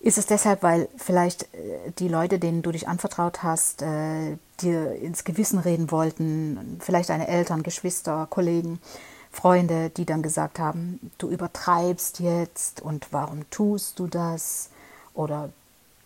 ist 0.00 0.18
es 0.18 0.26
deshalb, 0.26 0.62
weil 0.62 0.88
vielleicht 0.96 1.44
äh, 1.54 1.92
die 1.98 2.08
Leute, 2.08 2.38
denen 2.38 2.62
du 2.62 2.72
dich 2.72 2.88
anvertraut 2.88 3.42
hast, 3.42 3.82
äh, 3.82 4.36
dir 4.60 4.96
ins 4.96 5.24
Gewissen 5.24 5.58
reden 5.58 5.90
wollten, 5.90 6.78
vielleicht 6.80 7.08
deine 7.08 7.28
Eltern, 7.28 7.62
Geschwister, 7.62 8.26
Kollegen, 8.28 8.80
Freunde, 9.32 9.90
die 9.90 10.04
dann 10.04 10.22
gesagt 10.22 10.58
haben, 10.58 11.10
du 11.18 11.28
übertreibst 11.28 12.20
jetzt 12.20 12.80
und 12.80 13.08
warum 13.12 13.48
tust 13.50 13.98
du 13.98 14.06
das? 14.06 14.68
Oder 15.14 15.50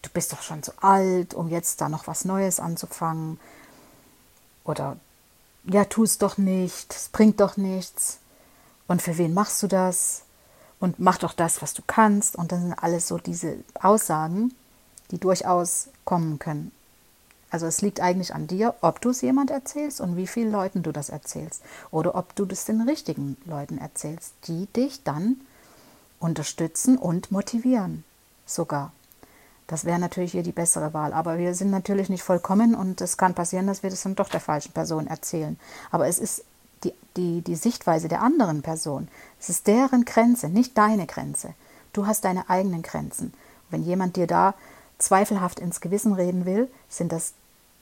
du 0.02 0.10
bist 0.10 0.32
doch 0.32 0.42
schon 0.42 0.62
zu 0.62 0.72
alt, 0.80 1.34
um 1.34 1.48
jetzt 1.48 1.80
da 1.80 1.88
noch 1.88 2.06
was 2.06 2.24
Neues 2.24 2.60
anzufangen. 2.60 3.38
Oder 4.64 4.96
ja, 5.64 5.84
tu 5.84 6.04
es 6.04 6.18
doch 6.18 6.38
nicht, 6.38 6.94
es 6.94 7.08
bringt 7.08 7.40
doch 7.40 7.56
nichts. 7.56 8.18
Und 8.86 9.02
für 9.02 9.18
wen 9.18 9.34
machst 9.34 9.62
du 9.62 9.66
das? 9.66 10.22
und 10.80 10.98
mach 10.98 11.18
doch 11.18 11.32
das, 11.32 11.62
was 11.62 11.74
du 11.74 11.82
kannst. 11.86 12.36
Und 12.36 12.52
dann 12.52 12.62
sind 12.62 12.72
alles 12.74 13.08
so 13.08 13.18
diese 13.18 13.56
Aussagen, 13.80 14.54
die 15.10 15.18
durchaus 15.18 15.88
kommen 16.04 16.38
können. 16.38 16.72
Also 17.50 17.66
es 17.66 17.80
liegt 17.80 18.00
eigentlich 18.00 18.34
an 18.34 18.46
dir, 18.46 18.74
ob 18.80 19.00
du 19.00 19.10
es 19.10 19.20
jemand 19.20 19.50
erzählst 19.50 20.00
und 20.00 20.16
wie 20.16 20.26
vielen 20.26 20.50
Leuten 20.50 20.82
du 20.82 20.92
das 20.92 21.08
erzählst. 21.08 21.62
Oder 21.90 22.14
ob 22.14 22.34
du 22.34 22.44
das 22.44 22.64
den 22.64 22.80
richtigen 22.80 23.36
Leuten 23.44 23.78
erzählst, 23.78 24.34
die 24.48 24.66
dich 24.66 25.04
dann 25.04 25.40
unterstützen 26.18 26.98
und 26.98 27.30
motivieren 27.30 28.04
sogar. 28.46 28.92
Das 29.66 29.84
wäre 29.84 29.98
natürlich 29.98 30.32
hier 30.32 30.42
die 30.42 30.52
bessere 30.52 30.94
Wahl. 30.94 31.12
Aber 31.12 31.38
wir 31.38 31.54
sind 31.54 31.70
natürlich 31.70 32.08
nicht 32.08 32.22
vollkommen 32.22 32.74
und 32.74 33.00
es 33.00 33.16
kann 33.16 33.34
passieren, 33.34 33.66
dass 33.66 33.82
wir 33.82 33.90
das 33.90 34.02
dann 34.02 34.14
doch 34.14 34.28
der 34.28 34.40
falschen 34.40 34.72
Person 34.72 35.06
erzählen. 35.06 35.58
Aber 35.90 36.06
es 36.06 36.18
ist 36.18 36.44
die, 36.84 36.92
die, 37.16 37.42
die 37.42 37.56
Sichtweise 37.56 38.08
der 38.08 38.22
anderen 38.22 38.62
Person. 38.62 39.08
Es 39.40 39.48
ist 39.48 39.66
deren 39.66 40.04
Grenze, 40.04 40.48
nicht 40.48 40.76
deine 40.78 41.06
Grenze. 41.06 41.54
Du 41.92 42.06
hast 42.06 42.24
deine 42.24 42.48
eigenen 42.50 42.82
Grenzen. 42.82 43.32
wenn 43.70 43.82
jemand 43.82 44.16
dir 44.16 44.26
da 44.26 44.54
zweifelhaft 44.98 45.60
ins 45.60 45.80
Gewissen 45.80 46.12
reden 46.12 46.44
will, 46.44 46.70
sind 46.88 47.12
das 47.12 47.32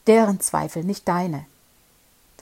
deren 0.06 0.40
Zweifel, 0.40 0.84
nicht 0.84 1.06
deine. 1.08 1.46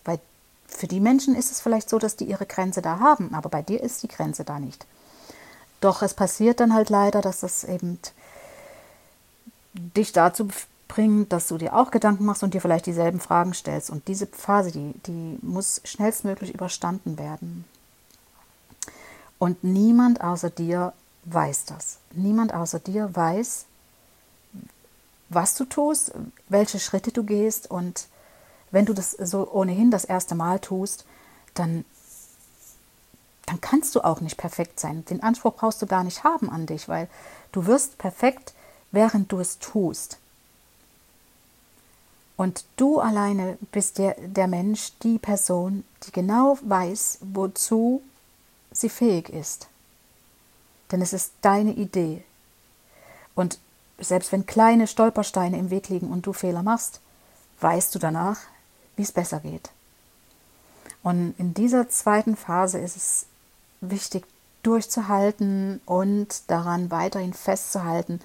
Weil 0.05 0.19
für 0.67 0.87
die 0.87 1.01
Menschen 1.01 1.35
ist 1.35 1.51
es 1.51 1.61
vielleicht 1.61 1.89
so, 1.89 1.99
dass 1.99 2.17
die 2.17 2.25
ihre 2.25 2.47
Grenze 2.47 2.83
da 2.83 2.99
haben, 2.99 3.35
aber 3.35 3.49
bei 3.49 3.63
dir 3.63 3.83
ist 3.83 4.03
die 4.03 4.09
Grenze 4.09 4.45
da 4.45 4.59
nicht. 4.59 4.87
Doch 5.81 6.03
es 6.03 6.15
passiert 6.15 6.61
dann 6.61 6.75
halt 6.75 6.91
leider, 6.91 7.21
dass 7.21 7.41
das 7.41 7.65
eben 7.65 7.99
dich 9.75 10.13
dazu 10.13 10.49
bringen, 10.89 11.29
dass 11.29 11.49
du 11.49 11.59
dir 11.59 11.75
auch 11.75 11.91
Gedanken 11.91 12.25
machst 12.25 12.43
und 12.43 12.55
dir 12.55 12.61
vielleicht 12.61 12.87
dieselben 12.87 13.21
Fragen 13.21 13.55
stellst. 13.55 13.91
Und 13.91 14.09
diese 14.09 14.27
Phase, 14.27 14.71
die, 14.71 14.93
die 15.07 15.39
muss 15.43 15.81
schnellstmöglich 15.85 16.55
überstanden 16.55 17.19
werden. 17.19 17.65
Und 19.39 19.65
niemand 19.65 20.21
außer 20.21 20.51
dir 20.51 20.93
weiß 21.25 21.65
das. 21.65 21.99
Niemand 22.13 22.55
außer 22.55 22.79
dir 22.79 23.15
weiß, 23.15 23.65
was 25.35 25.55
du 25.55 25.65
tust, 25.65 26.13
welche 26.49 26.79
Schritte 26.79 27.13
du 27.13 27.25
gehst. 27.25 27.71
Und 27.71 28.09
wenn 28.71 28.87
du 28.87 28.93
das 28.93 29.13
so 29.13 29.51
ohnehin 29.51 29.91
das 29.91 30.05
erste 30.05 30.35
Mal 30.35 30.59
tust, 30.59 31.05
dann, 31.55 31.85
dann 33.47 33.61
kannst 33.61 33.95
du 33.95 34.01
auch 34.01 34.21
nicht 34.21 34.37
perfekt 34.37 34.81
sein. 34.81 35.05
Den 35.05 35.23
Anspruch 35.23 35.55
brauchst 35.55 35.83
du 35.83 35.87
gar 35.87 36.05
nicht 36.05 36.25
haben 36.25 36.51
an 36.51 36.67
dich, 36.67 36.89
weil 36.89 37.09
du 37.53 37.67
wirst 37.67 37.99
perfekt, 37.99 38.55
während 38.91 39.33
du 39.33 39.39
es 39.39 39.59
tust. 39.59 40.19
Und 42.37 42.65
du 42.77 42.99
alleine 42.99 43.59
bist 43.71 43.99
der, 43.99 44.17
der 44.19 44.49
Mensch, 44.49 44.93
die 45.03 45.19
Person, 45.19 45.85
die 46.05 46.13
genau 46.13 46.59
weiß, 46.63 47.19
wozu 47.21 48.03
sie 48.73 48.89
fähig 48.89 49.29
ist. 49.29 49.69
Denn 50.91 51.03
es 51.03 51.13
ist 51.13 51.33
deine 51.43 51.73
Idee. 51.73 52.25
Und 53.35 53.59
selbst 54.03 54.33
wenn 54.33 54.47
kleine 54.47 54.87
Stolpersteine 54.87 55.59
im 55.59 55.71
Weg 55.71 55.89
liegen 55.89 56.11
und 56.11 56.27
du 56.27 56.33
Fehler 56.33 56.63
machst, 56.63 57.01
weißt 57.61 57.95
du 57.95 57.99
danach, 57.99 58.39
wie 58.97 59.03
es 59.03 59.13
besser 59.13 59.41
geht. 59.41 59.71
Und 61.03 61.35
in 61.39 61.55
dieser 61.55 61.89
zweiten 61.89 62.37
Phase 62.37 62.79
ist 62.79 62.97
es 62.97 63.27
wichtig, 63.81 64.25
durchzuhalten 64.63 65.81
und 65.87 66.51
daran 66.51 66.91
weiterhin 66.91 67.33
festzuhalten, 67.33 68.21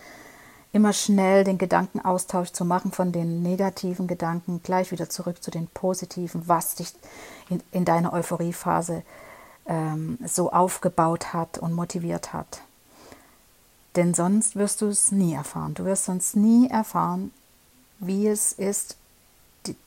immer 0.71 0.93
schnell 0.93 1.43
den 1.43 1.57
Gedankenaustausch 1.57 2.51
zu 2.51 2.63
machen 2.63 2.91
von 2.91 3.11
den 3.11 3.41
negativen 3.41 4.05
Gedanken 4.05 4.61
gleich 4.61 4.91
wieder 4.91 5.09
zurück 5.09 5.41
zu 5.41 5.49
den 5.49 5.67
positiven, 5.67 6.47
was 6.47 6.75
dich 6.75 6.93
in, 7.49 7.63
in 7.71 7.85
deiner 7.85 8.13
Euphoriephase 8.13 9.01
ähm, 9.65 10.19
so 10.25 10.51
aufgebaut 10.51 11.33
hat 11.33 11.57
und 11.57 11.73
motiviert 11.73 12.33
hat. 12.33 12.61
Denn 13.97 14.13
sonst 14.13 14.55
wirst 14.55 14.81
du 14.81 14.87
es 14.87 15.11
nie 15.11 15.33
erfahren. 15.33 15.73
Du 15.73 15.83
wirst 15.83 16.05
sonst 16.05 16.35
nie 16.35 16.69
erfahren, 16.69 17.31
wie 17.97 18.27
es 18.27 18.53
ist, 18.53 18.95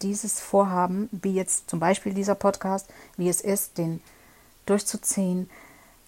dieses 0.02 0.40
Vorhaben, 0.40 1.08
wie 1.12 1.32
jetzt 1.32 1.70
zum 1.70 1.78
Beispiel 1.78 2.12
dieser 2.12 2.34
Podcast, 2.34 2.88
wie 3.16 3.28
es 3.28 3.40
ist, 3.40 3.78
den 3.78 4.02
durchzuziehen, 4.66 5.48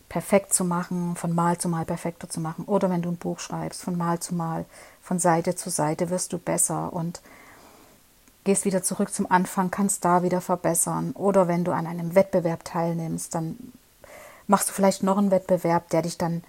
perfekt 0.08 0.52
zu 0.52 0.64
machen, 0.64 1.14
von 1.14 1.32
Mal 1.32 1.58
zu 1.58 1.68
Mal 1.68 1.84
perfekter 1.84 2.28
zu 2.28 2.40
machen. 2.40 2.64
Oder 2.64 2.90
wenn 2.90 3.02
du 3.02 3.08
ein 3.08 3.16
Buch 3.16 3.38
schreibst, 3.38 3.82
von 3.82 3.96
Mal 3.96 4.18
zu 4.18 4.34
Mal, 4.34 4.66
von 5.00 5.20
Seite 5.20 5.54
zu 5.54 5.70
Seite 5.70 6.10
wirst 6.10 6.32
du 6.32 6.38
besser 6.38 6.92
und 6.92 7.22
gehst 8.44 8.64
wieder 8.64 8.82
zurück 8.82 9.14
zum 9.14 9.30
Anfang, 9.30 9.70
kannst 9.70 10.04
da 10.04 10.24
wieder 10.24 10.40
verbessern. 10.40 11.12
Oder 11.12 11.46
wenn 11.46 11.62
du 11.62 11.70
an 11.70 11.86
einem 11.86 12.16
Wettbewerb 12.16 12.64
teilnimmst, 12.64 13.34
dann 13.34 13.56
machst 14.48 14.68
du 14.68 14.72
vielleicht 14.72 15.04
noch 15.04 15.18
einen 15.18 15.30
Wettbewerb, 15.30 15.88
der 15.90 16.02
dich 16.02 16.18
dann 16.18 16.42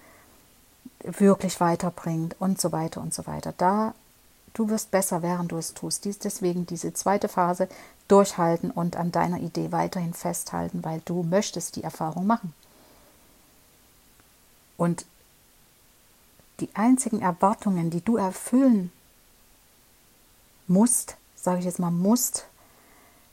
wirklich 1.00 1.60
weiterbringt 1.60 2.36
und 2.38 2.60
so 2.60 2.72
weiter 2.72 3.00
und 3.00 3.12
so 3.12 3.26
weiter. 3.26 3.52
Da 3.56 3.94
du 4.54 4.68
wirst 4.68 4.90
besser, 4.90 5.22
während 5.22 5.52
du 5.52 5.58
es 5.58 5.74
tust. 5.74 6.04
Dies 6.04 6.18
deswegen 6.18 6.66
diese 6.66 6.94
zweite 6.94 7.28
Phase 7.28 7.68
durchhalten 8.08 8.70
und 8.70 8.96
an 8.96 9.12
deiner 9.12 9.40
Idee 9.40 9.72
weiterhin 9.72 10.14
festhalten, 10.14 10.84
weil 10.84 11.02
du 11.04 11.22
möchtest 11.22 11.76
die 11.76 11.82
Erfahrung 11.82 12.26
machen. 12.26 12.54
Und 14.76 15.04
die 16.60 16.70
einzigen 16.74 17.20
Erwartungen, 17.20 17.90
die 17.90 18.00
du 18.00 18.16
erfüllen 18.16 18.92
musst, 20.66 21.16
sage 21.36 21.58
ich 21.58 21.64
jetzt 21.64 21.78
mal 21.78 21.90
musst, 21.90 22.46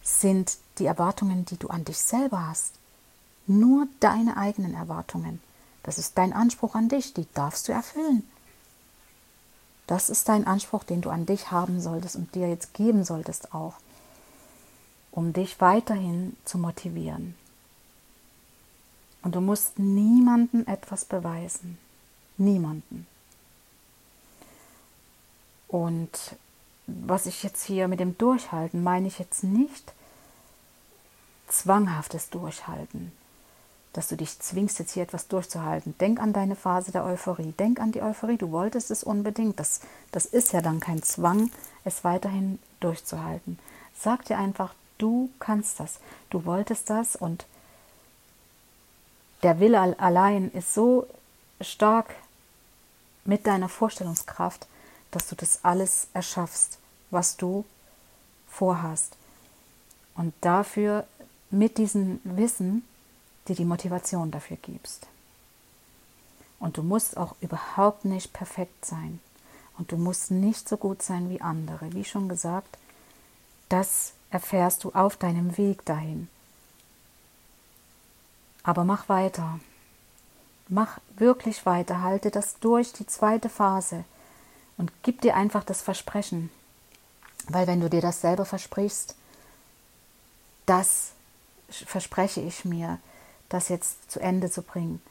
sind 0.01 0.57
die 0.79 0.85
Erwartungen, 0.85 1.45
die 1.45 1.57
du 1.57 1.67
an 1.67 1.85
dich 1.85 1.99
selber 1.99 2.47
hast. 2.47 2.73
Nur 3.47 3.87
deine 3.99 4.37
eigenen 4.37 4.73
Erwartungen. 4.73 5.41
Das 5.83 5.97
ist 5.97 6.17
dein 6.17 6.33
Anspruch 6.33 6.75
an 6.75 6.89
dich, 6.89 7.13
die 7.13 7.27
darfst 7.33 7.67
du 7.67 7.71
erfüllen. 7.71 8.27
Das 9.87 10.09
ist 10.09 10.29
dein 10.29 10.47
Anspruch, 10.47 10.83
den 10.83 11.01
du 11.01 11.09
an 11.09 11.25
dich 11.25 11.51
haben 11.51 11.81
solltest 11.81 12.15
und 12.15 12.33
dir 12.35 12.47
jetzt 12.47 12.73
geben 12.73 13.03
solltest 13.03 13.53
auch, 13.53 13.73
um 15.11 15.33
dich 15.33 15.59
weiterhin 15.59 16.37
zu 16.45 16.57
motivieren. 16.57 17.35
Und 19.23 19.35
du 19.35 19.41
musst 19.41 19.79
niemandem 19.79 20.65
etwas 20.67 21.05
beweisen. 21.05 21.77
Niemanden. 22.37 23.05
Und 25.67 26.35
was 26.87 27.25
ich 27.25 27.43
jetzt 27.43 27.63
hier 27.63 27.87
mit 27.87 27.99
dem 27.99 28.17
Durchhalten 28.17 28.83
meine 28.83 29.07
ich 29.07 29.19
jetzt 29.19 29.43
nicht 29.43 29.93
zwanghaftes 31.47 32.29
Durchhalten, 32.29 33.11
dass 33.93 34.07
du 34.07 34.15
dich 34.15 34.39
zwingst, 34.39 34.79
jetzt 34.79 34.93
hier 34.93 35.03
etwas 35.03 35.27
durchzuhalten. 35.27 35.95
Denk 35.99 36.19
an 36.19 36.33
deine 36.33 36.55
Phase 36.55 36.91
der 36.91 37.03
Euphorie. 37.03 37.51
Denk 37.51 37.79
an 37.79 37.91
die 37.91 38.01
Euphorie. 38.01 38.37
Du 38.37 38.51
wolltest 38.51 38.89
es 38.89 39.03
unbedingt. 39.03 39.59
Das, 39.59 39.81
das 40.11 40.25
ist 40.25 40.53
ja 40.53 40.61
dann 40.61 40.79
kein 40.79 41.03
Zwang, 41.03 41.51
es 41.83 42.03
weiterhin 42.03 42.59
durchzuhalten. 42.79 43.59
Sag 43.97 44.25
dir 44.25 44.37
einfach, 44.37 44.73
du 44.97 45.29
kannst 45.39 45.79
das. 45.79 45.99
Du 46.29 46.45
wolltest 46.45 46.89
das 46.89 47.15
und 47.15 47.45
der 49.43 49.59
Wille 49.59 49.79
allein 49.99 50.51
ist 50.51 50.73
so 50.73 51.07
stark 51.59 52.15
mit 53.25 53.47
deiner 53.47 53.69
Vorstellungskraft, 53.69 54.67
dass 55.09 55.27
du 55.27 55.35
das 55.35 55.59
alles 55.63 56.07
erschaffst, 56.13 56.77
was 57.09 57.37
du 57.37 57.65
vorhast. 58.49 59.15
Und 60.15 60.33
dafür 60.41 61.05
mit 61.49 61.77
diesem 61.77 62.19
Wissen 62.23 62.83
dir 63.51 63.55
die 63.55 63.65
Motivation 63.65 64.31
dafür 64.31 64.57
gibst. 64.57 65.07
Und 66.59 66.77
du 66.77 66.83
musst 66.83 67.17
auch 67.17 67.35
überhaupt 67.41 68.05
nicht 68.05 68.31
perfekt 68.31 68.85
sein. 68.85 69.19
Und 69.77 69.91
du 69.91 69.97
musst 69.97 70.31
nicht 70.31 70.69
so 70.69 70.77
gut 70.77 71.01
sein 71.01 71.29
wie 71.29 71.41
andere. 71.41 71.91
Wie 71.93 72.05
schon 72.05 72.29
gesagt, 72.29 72.77
das 73.67 74.13
erfährst 74.29 74.83
du 74.83 74.91
auf 74.91 75.17
deinem 75.17 75.57
Weg 75.57 75.83
dahin. 75.85 76.29
Aber 78.63 78.83
mach 78.83 79.09
weiter. 79.09 79.59
Mach 80.67 80.99
wirklich 81.17 81.65
weiter, 81.65 82.01
halte 82.01 82.31
das 82.31 82.59
durch 82.59 82.93
die 82.93 83.07
zweite 83.07 83.49
Phase 83.49 84.05
und 84.77 84.93
gib 85.03 85.19
dir 85.19 85.35
einfach 85.35 85.65
das 85.65 85.81
Versprechen. 85.81 86.49
Weil 87.49 87.67
wenn 87.67 87.81
du 87.81 87.89
dir 87.89 88.01
das 88.01 88.21
selber 88.21 88.45
versprichst, 88.45 89.15
das 90.65 91.11
verspreche 91.69 92.39
ich 92.39 92.63
mir, 92.63 92.99
das 93.53 93.69
jetzt 93.69 94.09
zu 94.09 94.19
Ende 94.19 94.49
zu 94.49 94.61
bringen, 94.61 95.01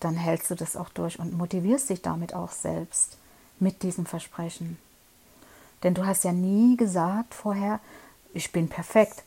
dann 0.00 0.16
hältst 0.16 0.50
du 0.50 0.54
das 0.54 0.76
auch 0.76 0.88
durch 0.90 1.18
und 1.18 1.36
motivierst 1.36 1.90
dich 1.90 2.02
damit 2.02 2.34
auch 2.34 2.52
selbst 2.52 3.16
mit 3.58 3.82
diesem 3.82 4.04
Versprechen. 4.04 4.78
Denn 5.82 5.94
du 5.94 6.06
hast 6.06 6.24
ja 6.24 6.32
nie 6.32 6.76
gesagt 6.76 7.34
vorher, 7.34 7.80
ich 8.32 8.52
bin 8.52 8.68
perfekt. 8.68 9.22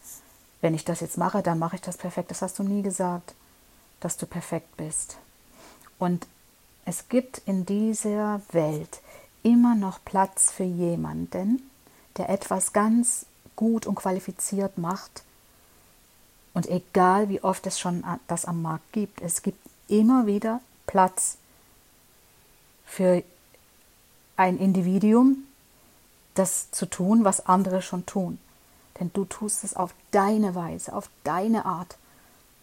Wenn 0.59 0.73
ich 0.73 0.85
das 0.85 0.99
jetzt 0.99 1.17
mache, 1.17 1.41
dann 1.41 1.59
mache 1.59 1.75
ich 1.75 1.81
das 1.81 1.97
perfekt. 1.97 2.31
Das 2.31 2.41
hast 2.41 2.59
du 2.59 2.63
nie 2.63 2.81
gesagt, 2.81 3.35
dass 3.99 4.17
du 4.17 4.25
perfekt 4.25 4.75
bist. 4.75 5.17
Und 5.97 6.27
es 6.85 7.09
gibt 7.09 7.41
in 7.45 7.65
dieser 7.65 8.41
Welt 8.51 9.01
immer 9.43 9.75
noch 9.75 9.99
Platz 10.03 10.51
für 10.51 10.63
jemanden, 10.63 11.61
der 12.17 12.29
etwas 12.29 12.73
ganz 12.73 13.25
gut 13.55 13.85
und 13.85 13.95
qualifiziert 13.95 14.77
macht. 14.77 15.23
Und 16.57 16.67
egal 16.69 17.29
wie 17.29 17.43
oft 17.43 17.67
es 17.67 17.79
schon 17.79 18.03
das 18.25 18.45
am 18.45 18.63
Markt 18.63 18.91
gibt, 18.91 19.21
es 19.21 19.43
gibt 19.43 19.59
immer 19.87 20.25
wieder 20.25 20.59
Platz 20.87 21.37
für 22.83 23.21
ein 24.37 24.57
Individuum, 24.57 25.43
das 26.33 26.71
zu 26.71 26.87
tun, 26.87 27.23
was 27.23 27.45
andere 27.45 27.83
schon 27.83 28.07
tun. 28.07 28.39
Denn 28.99 29.11
du 29.13 29.25
tust 29.25 29.63
es 29.63 29.75
auf 29.75 29.93
deine 30.09 30.55
Weise, 30.55 30.95
auf 30.95 31.11
deine 31.23 31.65
Art, 31.65 31.95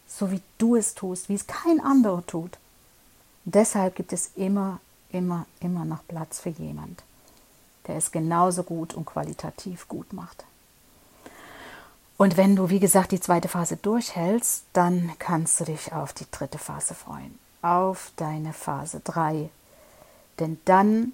so 0.08 0.32
wie 0.32 0.42
du 0.58 0.74
es 0.74 0.96
tust, 0.96 1.28
wie 1.28 1.34
es 1.34 1.46
kein 1.46 1.78
anderer 1.78 2.26
tut. 2.26 2.58
Und 3.44 3.54
deshalb 3.54 3.94
gibt 3.94 4.12
es 4.12 4.32
immer, 4.34 4.80
immer, 5.10 5.46
immer 5.60 5.84
noch 5.84 6.04
Platz 6.08 6.40
für 6.40 6.50
jemand, 6.50 7.04
der 7.86 7.94
es 7.94 8.10
genauso 8.10 8.64
gut 8.64 8.92
und 8.92 9.06
qualitativ 9.06 9.86
gut 9.86 10.12
macht. 10.12 10.44
Und 12.16 12.36
wenn 12.36 12.54
du, 12.54 12.70
wie 12.70 12.78
gesagt, 12.78 13.12
die 13.12 13.20
zweite 13.20 13.48
Phase 13.48 13.76
durchhältst, 13.76 14.64
dann 14.72 15.12
kannst 15.18 15.58
du 15.60 15.64
dich 15.64 15.92
auf 15.92 16.12
die 16.12 16.26
dritte 16.30 16.58
Phase 16.58 16.94
freuen, 16.94 17.38
auf 17.60 18.12
deine 18.16 18.52
Phase 18.52 19.00
3. 19.00 19.50
Denn 20.38 20.60
dann 20.64 21.12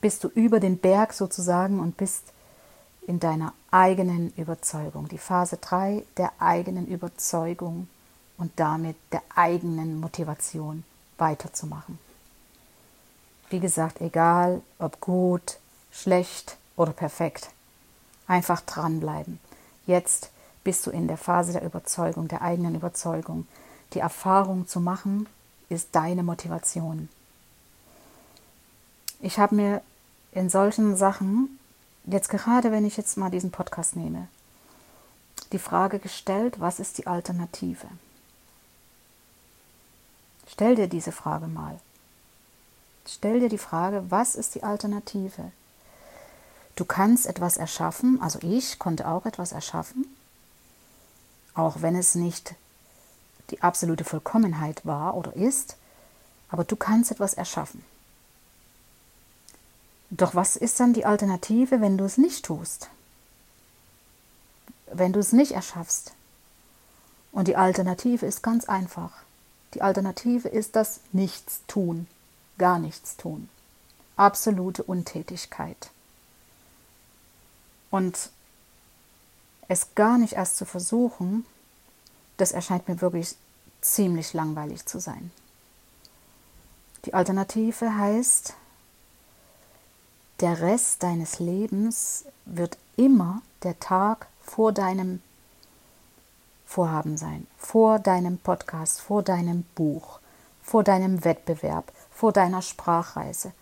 bist 0.00 0.24
du 0.24 0.28
über 0.28 0.60
den 0.60 0.78
Berg 0.78 1.12
sozusagen 1.12 1.80
und 1.80 1.96
bist 1.96 2.32
in 3.06 3.20
deiner 3.20 3.52
eigenen 3.70 4.32
Überzeugung. 4.36 5.08
Die 5.08 5.18
Phase 5.18 5.58
3 5.58 6.04
der 6.16 6.32
eigenen 6.38 6.86
Überzeugung 6.86 7.88
und 8.36 8.52
damit 8.56 8.96
der 9.12 9.22
eigenen 9.34 10.00
Motivation 10.00 10.84
weiterzumachen. 11.18 11.98
Wie 13.50 13.60
gesagt, 13.60 14.00
egal 14.00 14.62
ob 14.78 15.00
gut, 15.00 15.58
schlecht 15.90 16.56
oder 16.76 16.92
perfekt, 16.92 17.48
einfach 18.28 18.60
dranbleiben. 18.60 19.40
Jetzt 19.86 20.30
bist 20.62 20.86
du 20.86 20.90
in 20.90 21.08
der 21.08 21.16
Phase 21.16 21.52
der 21.52 21.64
Überzeugung, 21.64 22.28
der 22.28 22.42
eigenen 22.42 22.74
Überzeugung. 22.74 23.48
Die 23.94 24.00
Erfahrung 24.00 24.68
zu 24.68 24.80
machen 24.80 25.26
ist 25.68 25.88
deine 25.92 26.22
Motivation. 26.22 27.08
Ich 29.20 29.38
habe 29.38 29.54
mir 29.54 29.82
in 30.32 30.50
solchen 30.50 30.96
Sachen, 30.96 31.58
jetzt 32.04 32.28
gerade 32.28 32.70
wenn 32.70 32.86
ich 32.86 32.96
jetzt 32.96 33.16
mal 33.16 33.30
diesen 33.30 33.50
Podcast 33.50 33.96
nehme, 33.96 34.28
die 35.52 35.58
Frage 35.58 35.98
gestellt, 35.98 36.60
was 36.60 36.78
ist 36.78 36.98
die 36.98 37.06
Alternative? 37.06 37.86
Stell 40.46 40.76
dir 40.76 40.88
diese 40.88 41.12
Frage 41.12 41.46
mal. 41.46 41.78
Stell 43.06 43.40
dir 43.40 43.48
die 43.48 43.58
Frage, 43.58 44.04
was 44.10 44.34
ist 44.34 44.54
die 44.54 44.62
Alternative? 44.62 45.50
Du 46.78 46.84
kannst 46.84 47.26
etwas 47.26 47.56
erschaffen, 47.56 48.22
also 48.22 48.38
ich 48.40 48.78
konnte 48.78 49.08
auch 49.08 49.26
etwas 49.26 49.50
erschaffen, 49.50 50.06
auch 51.54 51.82
wenn 51.82 51.96
es 51.96 52.14
nicht 52.14 52.54
die 53.50 53.62
absolute 53.62 54.04
Vollkommenheit 54.04 54.86
war 54.86 55.16
oder 55.16 55.34
ist, 55.34 55.76
aber 56.48 56.62
du 56.62 56.76
kannst 56.76 57.10
etwas 57.10 57.34
erschaffen. 57.34 57.84
Doch 60.10 60.36
was 60.36 60.54
ist 60.54 60.78
dann 60.78 60.92
die 60.92 61.04
Alternative, 61.04 61.80
wenn 61.80 61.98
du 61.98 62.04
es 62.04 62.16
nicht 62.16 62.44
tust? 62.44 62.88
Wenn 64.92 65.12
du 65.12 65.18
es 65.18 65.32
nicht 65.32 65.50
erschaffst? 65.50 66.12
Und 67.32 67.48
die 67.48 67.56
Alternative 67.56 68.24
ist 68.24 68.40
ganz 68.44 68.66
einfach. 68.66 69.10
Die 69.74 69.82
Alternative 69.82 70.46
ist 70.46 70.76
das 70.76 71.00
Nichtstun, 71.10 72.06
gar 72.56 72.78
nichts 72.78 73.16
tun. 73.16 73.48
Absolute 74.14 74.84
Untätigkeit. 74.84 75.90
Und 77.90 78.30
es 79.68 79.94
gar 79.94 80.18
nicht 80.18 80.34
erst 80.34 80.56
zu 80.56 80.64
versuchen, 80.64 81.46
das 82.36 82.52
erscheint 82.52 82.88
mir 82.88 83.00
wirklich 83.00 83.36
ziemlich 83.80 84.32
langweilig 84.32 84.86
zu 84.86 84.98
sein. 84.98 85.30
Die 87.04 87.14
Alternative 87.14 87.96
heißt, 87.96 88.54
der 90.40 90.60
Rest 90.60 91.02
deines 91.02 91.38
Lebens 91.38 92.24
wird 92.44 92.78
immer 92.96 93.42
der 93.62 93.78
Tag 93.80 94.28
vor 94.40 94.72
deinem 94.72 95.20
Vorhaben 96.64 97.16
sein, 97.16 97.46
vor 97.56 97.98
deinem 97.98 98.38
Podcast, 98.38 99.00
vor 99.00 99.22
deinem 99.22 99.64
Buch, 99.74 100.20
vor 100.62 100.84
deinem 100.84 101.24
Wettbewerb, 101.24 101.90
vor 102.10 102.32
deiner 102.32 102.62
Sprachreise, 102.62 103.52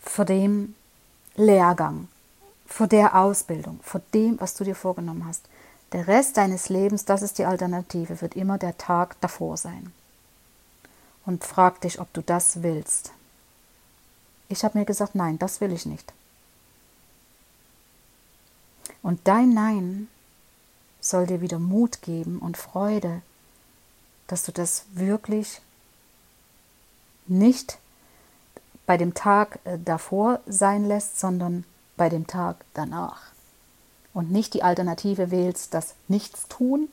vor 0.00 0.24
dem 0.24 0.74
Lehrgang, 1.36 2.08
vor 2.70 2.86
der 2.86 3.16
Ausbildung, 3.16 3.80
vor 3.82 4.00
dem, 4.14 4.40
was 4.40 4.54
du 4.54 4.64
dir 4.64 4.76
vorgenommen 4.76 5.26
hast. 5.26 5.44
Der 5.92 6.06
Rest 6.06 6.36
deines 6.36 6.68
Lebens, 6.68 7.04
das 7.04 7.20
ist 7.20 7.38
die 7.38 7.44
Alternative, 7.44 8.20
wird 8.20 8.36
immer 8.36 8.56
der 8.56 8.78
Tag 8.78 9.20
davor 9.20 9.56
sein. 9.56 9.92
Und 11.26 11.44
frag 11.44 11.80
dich, 11.80 12.00
ob 12.00 12.12
du 12.12 12.22
das 12.22 12.62
willst. 12.62 13.12
Ich 14.48 14.64
habe 14.64 14.78
mir 14.78 14.84
gesagt, 14.84 15.14
nein, 15.14 15.38
das 15.38 15.60
will 15.60 15.72
ich 15.72 15.84
nicht. 15.84 16.12
Und 19.02 19.20
dein 19.24 19.52
Nein 19.52 20.08
soll 21.00 21.26
dir 21.26 21.40
wieder 21.40 21.58
Mut 21.58 22.02
geben 22.02 22.38
und 22.38 22.56
Freude, 22.56 23.22
dass 24.26 24.44
du 24.44 24.52
das 24.52 24.84
wirklich 24.92 25.60
nicht 27.26 27.78
bei 28.86 28.96
dem 28.96 29.14
Tag 29.14 29.58
äh, 29.64 29.78
davor 29.78 30.40
sein 30.46 30.84
lässt, 30.84 31.18
sondern 31.18 31.64
bei 32.00 32.08
dem 32.08 32.26
Tag 32.26 32.64
danach. 32.74 33.20
Und 34.12 34.32
nicht 34.32 34.54
die 34.54 34.62
Alternative 34.62 35.30
wählst, 35.30 35.74
das 35.74 35.94
Nichtstun, 36.08 36.88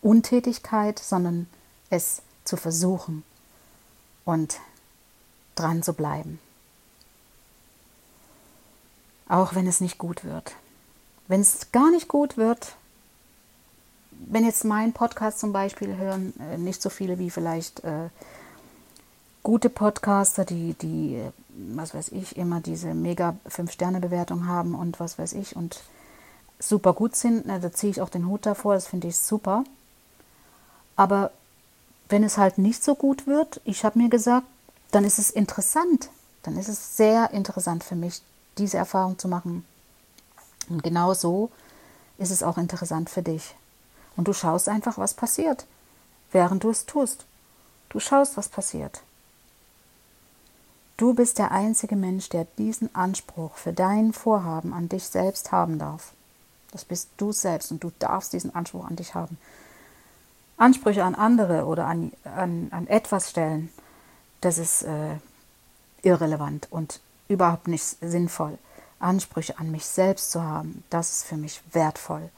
Untätigkeit, 0.00 0.98
sondern 0.98 1.46
es 1.90 2.22
zu 2.44 2.56
versuchen 2.56 3.22
und 4.24 4.58
dran 5.54 5.82
zu 5.82 5.92
bleiben 5.92 6.40
auch 9.32 9.54
wenn 9.54 9.66
es 9.66 9.80
nicht 9.80 9.96
gut 9.96 10.24
wird. 10.24 10.52
Wenn 11.26 11.40
es 11.40 11.72
gar 11.72 11.90
nicht 11.90 12.06
gut 12.06 12.36
wird, 12.36 12.76
wenn 14.10 14.44
jetzt 14.44 14.64
mein 14.64 14.92
Podcast 14.92 15.40
zum 15.40 15.54
Beispiel 15.54 15.96
hören, 15.96 16.34
äh, 16.38 16.58
nicht 16.58 16.82
so 16.82 16.90
viele 16.90 17.18
wie 17.18 17.30
vielleicht 17.30 17.82
äh, 17.82 18.10
gute 19.42 19.70
Podcaster, 19.70 20.44
die, 20.44 20.74
die, 20.74 21.14
äh, 21.16 21.32
was 21.54 21.94
weiß 21.94 22.08
ich, 22.12 22.36
immer 22.36 22.60
diese 22.60 22.94
mega 22.94 23.36
5-Sterne-Bewertung 23.48 24.46
haben 24.46 24.74
und 24.74 25.00
was 25.00 25.18
weiß 25.18 25.34
ich 25.34 25.56
und 25.56 25.80
super 26.58 26.92
gut 26.92 27.16
sind, 27.16 27.46
na, 27.46 27.58
da 27.58 27.72
ziehe 27.72 27.90
ich 27.90 28.00
auch 28.00 28.08
den 28.08 28.26
Hut 28.26 28.46
davor, 28.46 28.74
das 28.74 28.86
finde 28.86 29.08
ich 29.08 29.16
super. 29.16 29.64
Aber 30.96 31.30
wenn 32.08 32.24
es 32.24 32.38
halt 32.38 32.58
nicht 32.58 32.84
so 32.84 32.94
gut 32.94 33.26
wird, 33.26 33.60
ich 33.64 33.84
habe 33.84 33.98
mir 33.98 34.08
gesagt, 34.08 34.46
dann 34.90 35.04
ist 35.04 35.18
es 35.18 35.30
interessant. 35.30 36.10
Dann 36.42 36.56
ist 36.56 36.68
es 36.68 36.96
sehr 36.96 37.30
interessant 37.30 37.84
für 37.84 37.96
mich, 37.96 38.20
diese 38.58 38.76
Erfahrung 38.76 39.18
zu 39.18 39.28
machen. 39.28 39.64
Und 40.68 40.82
genau 40.82 41.14
so 41.14 41.50
ist 42.18 42.30
es 42.30 42.42
auch 42.42 42.58
interessant 42.58 43.10
für 43.10 43.22
dich. 43.22 43.54
Und 44.16 44.28
du 44.28 44.32
schaust 44.32 44.68
einfach, 44.68 44.98
was 44.98 45.14
passiert, 45.14 45.66
während 46.30 46.64
du 46.64 46.70
es 46.70 46.86
tust. 46.86 47.24
Du 47.88 47.98
schaust, 47.98 48.36
was 48.36 48.48
passiert. 48.48 49.00
Du 50.96 51.14
bist 51.14 51.38
der 51.38 51.50
einzige 51.50 51.96
Mensch, 51.96 52.28
der 52.28 52.46
diesen 52.58 52.94
Anspruch 52.94 53.56
für 53.56 53.72
dein 53.72 54.12
Vorhaben 54.12 54.72
an 54.72 54.88
dich 54.88 55.04
selbst 55.04 55.50
haben 55.50 55.78
darf. 55.78 56.12
Das 56.70 56.84
bist 56.84 57.10
du 57.16 57.32
selbst 57.32 57.70
und 57.70 57.82
du 57.82 57.92
darfst 57.98 58.32
diesen 58.32 58.54
Anspruch 58.54 58.86
an 58.86 58.96
dich 58.96 59.14
haben. 59.14 59.38
Ansprüche 60.56 61.04
an 61.04 61.14
andere 61.14 61.64
oder 61.64 61.86
an, 61.86 62.12
an, 62.24 62.68
an 62.70 62.86
etwas 62.86 63.30
stellen, 63.30 63.70
das 64.40 64.58
ist 64.58 64.82
äh, 64.82 65.16
irrelevant 66.02 66.68
und 66.70 67.00
überhaupt 67.28 67.68
nicht 67.68 67.84
sinnvoll. 68.00 68.58
Ansprüche 69.00 69.58
an 69.58 69.70
mich 69.70 69.84
selbst 69.84 70.30
zu 70.30 70.42
haben, 70.42 70.84
das 70.90 71.10
ist 71.10 71.24
für 71.24 71.36
mich 71.36 71.60
wertvoll. 71.72 72.30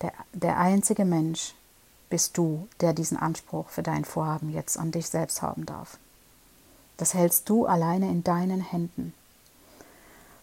Der, 0.00 0.12
der 0.32 0.58
einzige 0.58 1.04
Mensch, 1.04 1.54
bist 2.10 2.38
du, 2.38 2.68
der 2.80 2.92
diesen 2.92 3.18
Anspruch 3.18 3.68
für 3.68 3.82
dein 3.82 4.04
Vorhaben 4.04 4.50
jetzt 4.50 4.78
an 4.78 4.90
dich 4.90 5.08
selbst 5.08 5.42
haben 5.42 5.66
darf. 5.66 5.98
Das 6.98 7.14
hältst 7.14 7.48
du 7.48 7.64
alleine 7.64 8.10
in 8.10 8.22
deinen 8.22 8.60
Händen. 8.60 9.14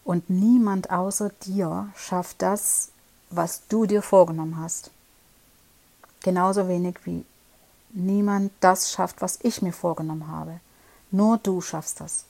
Und 0.03 0.29
niemand 0.29 0.89
außer 0.89 1.29
dir 1.45 1.89
schafft 1.95 2.41
das, 2.41 2.89
was 3.29 3.67
du 3.67 3.85
dir 3.85 4.01
vorgenommen 4.01 4.59
hast. 4.59 4.89
Genauso 6.23 6.67
wenig 6.67 6.95
wie 7.05 7.25
niemand 7.91 8.51
das 8.59 8.91
schafft, 8.91 9.21
was 9.21 9.39
ich 9.43 9.61
mir 9.61 9.73
vorgenommen 9.73 10.27
habe. 10.27 10.59
Nur 11.11 11.37
du 11.37 11.61
schaffst 11.61 11.99
das. 12.01 12.25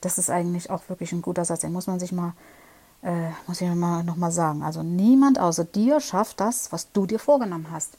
Das 0.00 0.18
ist 0.18 0.30
eigentlich 0.30 0.70
auch 0.70 0.88
wirklich 0.88 1.12
ein 1.12 1.22
guter 1.22 1.44
Satz. 1.44 1.60
Den 1.60 1.72
muss 1.72 1.86
man 1.86 2.00
sich 2.00 2.12
mal, 2.12 2.34
äh, 3.02 3.30
muss 3.46 3.60
ich 3.60 3.68
mal 3.74 4.02
noch 4.04 4.16
sagen. 4.30 4.62
Also 4.62 4.82
niemand 4.82 5.38
außer 5.38 5.64
dir 5.64 6.00
schafft 6.00 6.40
das, 6.40 6.72
was 6.72 6.90
du 6.92 7.06
dir 7.06 7.18
vorgenommen 7.18 7.68
hast. 7.70 7.96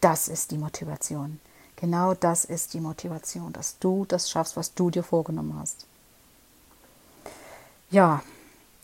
Das 0.00 0.28
ist 0.28 0.50
die 0.50 0.58
Motivation. 0.58 1.40
Genau 1.80 2.12
das 2.12 2.44
ist 2.44 2.74
die 2.74 2.80
Motivation, 2.80 3.52
dass 3.52 3.78
du 3.78 4.04
das 4.04 4.28
schaffst, 4.28 4.56
was 4.56 4.74
du 4.74 4.90
dir 4.90 5.04
vorgenommen 5.04 5.56
hast. 5.60 5.86
Ja, 7.88 8.20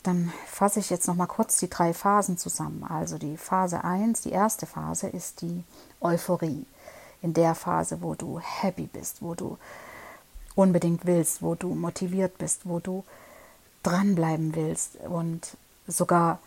dann 0.04 0.32
fasse 0.46 0.78
ich 0.78 0.90
jetzt 0.90 1.08
noch 1.08 1.16
mal 1.16 1.26
kurz 1.26 1.56
die 1.56 1.68
drei 1.68 1.92
Phasen 1.92 2.38
zusammen. 2.38 2.84
Also 2.84 3.18
die 3.18 3.36
Phase 3.36 3.82
1, 3.82 4.20
die 4.20 4.30
erste 4.30 4.66
Phase 4.66 5.08
ist 5.08 5.42
die 5.42 5.64
Euphorie. 6.00 6.66
In 7.20 7.34
der 7.34 7.56
Phase, 7.56 8.00
wo 8.00 8.14
du 8.14 8.38
happy 8.38 8.86
bist, 8.86 9.22
wo 9.22 9.34
du 9.34 9.58
unbedingt 10.54 11.04
willst, 11.04 11.42
wo 11.42 11.56
du 11.56 11.74
motiviert 11.74 12.38
bist, 12.38 12.60
wo 12.62 12.78
du 12.78 13.02
dranbleiben 13.82 14.54
willst 14.54 14.98
und 15.08 15.56
sogar 15.88 16.38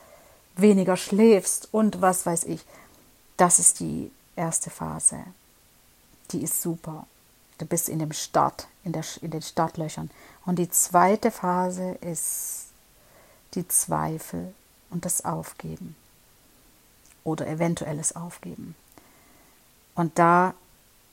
weniger 0.56 0.96
schläfst 0.96 1.68
und 1.74 2.02
was 2.02 2.26
weiß 2.26 2.46
ich. 2.46 2.64
Das 3.36 3.60
ist 3.60 3.82
die 3.82 4.12
erste 4.38 4.70
Phase. 4.70 5.18
Die 6.32 6.44
ist 6.44 6.62
super. 6.62 7.08
Du 7.58 7.66
bist 7.66 7.90
in 7.90 8.00
dem 8.00 8.12
Start, 8.14 8.68
in, 8.84 8.92
der, 8.92 9.04
in 9.22 9.32
den 9.32 9.42
Startlöchern. 9.42 10.12
Und 10.46 10.60
die 10.60 10.70
zweite 10.70 11.32
Phase 11.32 11.98
ist 12.02 12.68
die 13.54 13.68
Zweifel 13.68 14.54
und 14.90 15.06
das 15.06 15.26
Aufgeben 15.26 15.96
oder 17.24 17.48
eventuelles 17.48 18.16
Aufgeben. 18.16 18.76
Und 19.96 20.18
da 20.20 20.54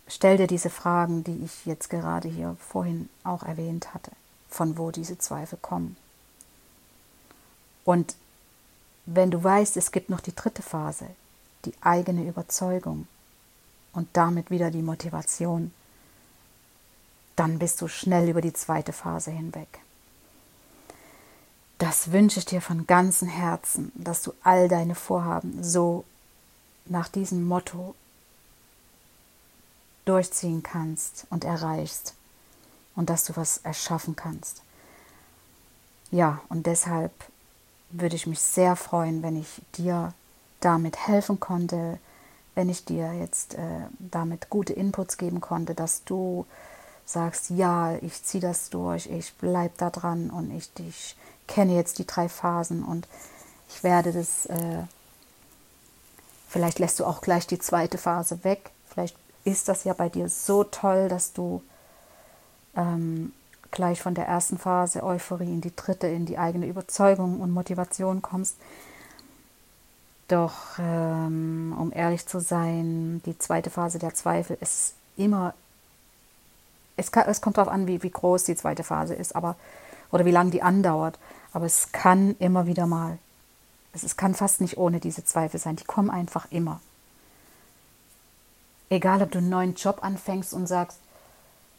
stell 0.06 0.36
dir 0.36 0.46
diese 0.46 0.70
Fragen, 0.70 1.24
die 1.24 1.44
ich 1.44 1.66
jetzt 1.66 1.90
gerade 1.90 2.28
hier 2.28 2.56
vorhin 2.60 3.08
auch 3.24 3.42
erwähnt 3.42 3.94
hatte, 3.94 4.12
von 4.48 4.78
wo 4.78 4.90
diese 4.90 5.18
Zweifel 5.18 5.58
kommen. 5.60 5.96
Und 7.84 8.14
wenn 9.06 9.30
du 9.30 9.42
weißt, 9.42 9.76
es 9.76 9.92
gibt 9.92 10.08
noch 10.10 10.20
die 10.20 10.34
dritte 10.34 10.62
Phase, 10.62 11.06
die 11.64 11.74
eigene 11.80 12.26
Überzeugung 12.26 13.08
und 13.94 14.08
damit 14.12 14.50
wieder 14.50 14.70
die 14.70 14.82
Motivation, 14.82 15.72
dann 17.36 17.58
bist 17.58 17.80
du 17.80 17.88
schnell 17.88 18.28
über 18.28 18.40
die 18.40 18.52
zweite 18.52 18.92
Phase 18.92 19.30
hinweg. 19.30 19.80
Das 21.78 22.12
wünsche 22.12 22.38
ich 22.38 22.46
dir 22.46 22.60
von 22.60 22.86
ganzem 22.86 23.28
Herzen, 23.28 23.92
dass 23.94 24.22
du 24.22 24.32
all 24.42 24.68
deine 24.68 24.94
Vorhaben 24.94 25.62
so 25.62 26.04
nach 26.86 27.08
diesem 27.08 27.46
Motto 27.46 27.94
durchziehen 30.04 30.62
kannst 30.62 31.26
und 31.30 31.44
erreichst 31.44 32.14
und 32.94 33.10
dass 33.10 33.24
du 33.24 33.36
was 33.36 33.58
erschaffen 33.58 34.14
kannst. 34.16 34.62
Ja, 36.10 36.40
und 36.48 36.66
deshalb 36.66 37.12
würde 37.90 38.16
ich 38.16 38.26
mich 38.26 38.40
sehr 38.40 38.76
freuen, 38.76 39.22
wenn 39.22 39.36
ich 39.36 39.62
dir 39.76 40.12
damit 40.60 41.06
helfen 41.06 41.40
konnte, 41.40 41.98
wenn 42.54 42.68
ich 42.68 42.84
dir 42.84 43.12
jetzt 43.14 43.54
äh, 43.54 43.86
damit 43.98 44.50
gute 44.50 44.72
Inputs 44.72 45.18
geben 45.18 45.40
konnte, 45.40 45.74
dass 45.74 46.04
du 46.04 46.46
sagst, 47.04 47.50
ja, 47.50 47.96
ich 47.96 48.22
ziehe 48.22 48.40
das 48.40 48.70
durch, 48.70 49.06
ich 49.10 49.34
bleibe 49.34 49.74
da 49.76 49.90
dran 49.90 50.30
und 50.30 50.50
ich, 50.50 50.70
ich 50.78 51.16
kenne 51.46 51.74
jetzt 51.74 51.98
die 51.98 52.06
drei 52.06 52.28
Phasen 52.28 52.84
und 52.84 53.08
ich 53.68 53.82
werde 53.82 54.12
das, 54.12 54.46
äh, 54.46 54.82
vielleicht 56.48 56.78
lässt 56.78 57.00
du 57.00 57.04
auch 57.04 57.20
gleich 57.20 57.46
die 57.46 57.58
zweite 57.58 57.98
Phase 57.98 58.44
weg, 58.44 58.70
vielleicht 58.86 59.16
ist 59.44 59.68
das 59.68 59.84
ja 59.84 59.92
bei 59.92 60.08
dir 60.08 60.28
so 60.28 60.64
toll, 60.64 61.08
dass 61.08 61.32
du 61.32 61.62
ähm, 62.76 63.32
gleich 63.70 64.00
von 64.00 64.14
der 64.14 64.26
ersten 64.26 64.56
Phase 64.56 65.02
Euphorie 65.02 65.52
in 65.52 65.60
die 65.60 65.74
dritte, 65.74 66.06
in 66.06 66.24
die 66.24 66.38
eigene 66.38 66.66
Überzeugung 66.66 67.40
und 67.40 67.50
Motivation 67.50 68.22
kommst. 68.22 68.56
Doch 70.28 70.78
ähm, 70.78 71.74
um 71.78 71.92
ehrlich 71.92 72.26
zu 72.26 72.40
sein, 72.40 73.22
die 73.26 73.38
zweite 73.38 73.70
Phase 73.70 73.98
der 73.98 74.14
Zweifel 74.14 74.56
ist 74.60 74.94
immer 75.16 75.54
es, 76.96 77.12
kann, 77.12 77.28
es 77.28 77.40
kommt 77.40 77.58
darauf 77.58 77.72
an, 77.72 77.86
wie, 77.86 78.02
wie 78.02 78.10
groß 78.10 78.44
die 78.44 78.56
zweite 78.56 78.84
Phase 78.84 79.14
ist, 79.14 79.34
aber 79.34 79.56
oder 80.10 80.24
wie 80.24 80.30
lange 80.30 80.50
die 80.50 80.62
andauert. 80.62 81.18
Aber 81.52 81.66
es 81.66 81.92
kann 81.92 82.36
immer 82.38 82.66
wieder 82.66 82.86
mal, 82.86 83.18
es, 83.92 84.02
es 84.02 84.16
kann 84.16 84.34
fast 84.34 84.60
nicht 84.60 84.76
ohne 84.76 85.00
diese 85.00 85.24
Zweifel 85.24 85.58
sein. 85.58 85.76
Die 85.76 85.84
kommen 85.84 86.10
einfach 86.10 86.46
immer. 86.50 86.80
Egal, 88.90 89.22
ob 89.22 89.30
du 89.30 89.38
einen 89.38 89.48
neuen 89.48 89.74
Job 89.74 89.98
anfängst 90.02 90.52
und 90.54 90.66
sagst, 90.66 90.98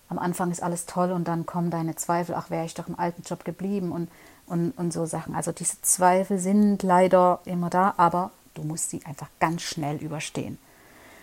am 0.10 0.20
Anfang 0.20 0.52
ist 0.52 0.62
alles 0.62 0.86
toll 0.86 1.12
und 1.12 1.28
dann 1.28 1.46
kommen 1.46 1.72
deine 1.72 1.96
Zweifel, 1.96 2.36
ach, 2.36 2.50
wäre 2.50 2.66
ich 2.66 2.74
doch 2.74 2.88
im 2.88 3.00
alten 3.00 3.24
Job 3.24 3.46
geblieben 3.46 3.92
und, 3.92 4.10
und, 4.48 4.72
und 4.72 4.94
so 4.94 5.06
Sachen. 5.06 5.36
Also 5.36 5.52
diese 5.52 5.82
Zweifel 5.82 6.38
sind 6.38 6.84
leider 6.84 7.40
immer 7.46 7.70
da, 7.70 7.94
aber 7.98 8.32
du 8.54 8.64
musst 8.64 8.90
sie 8.90 9.02
einfach 9.06 9.28
ganz 9.40 9.62
schnell 9.62 9.98
überstehen. 9.98 10.58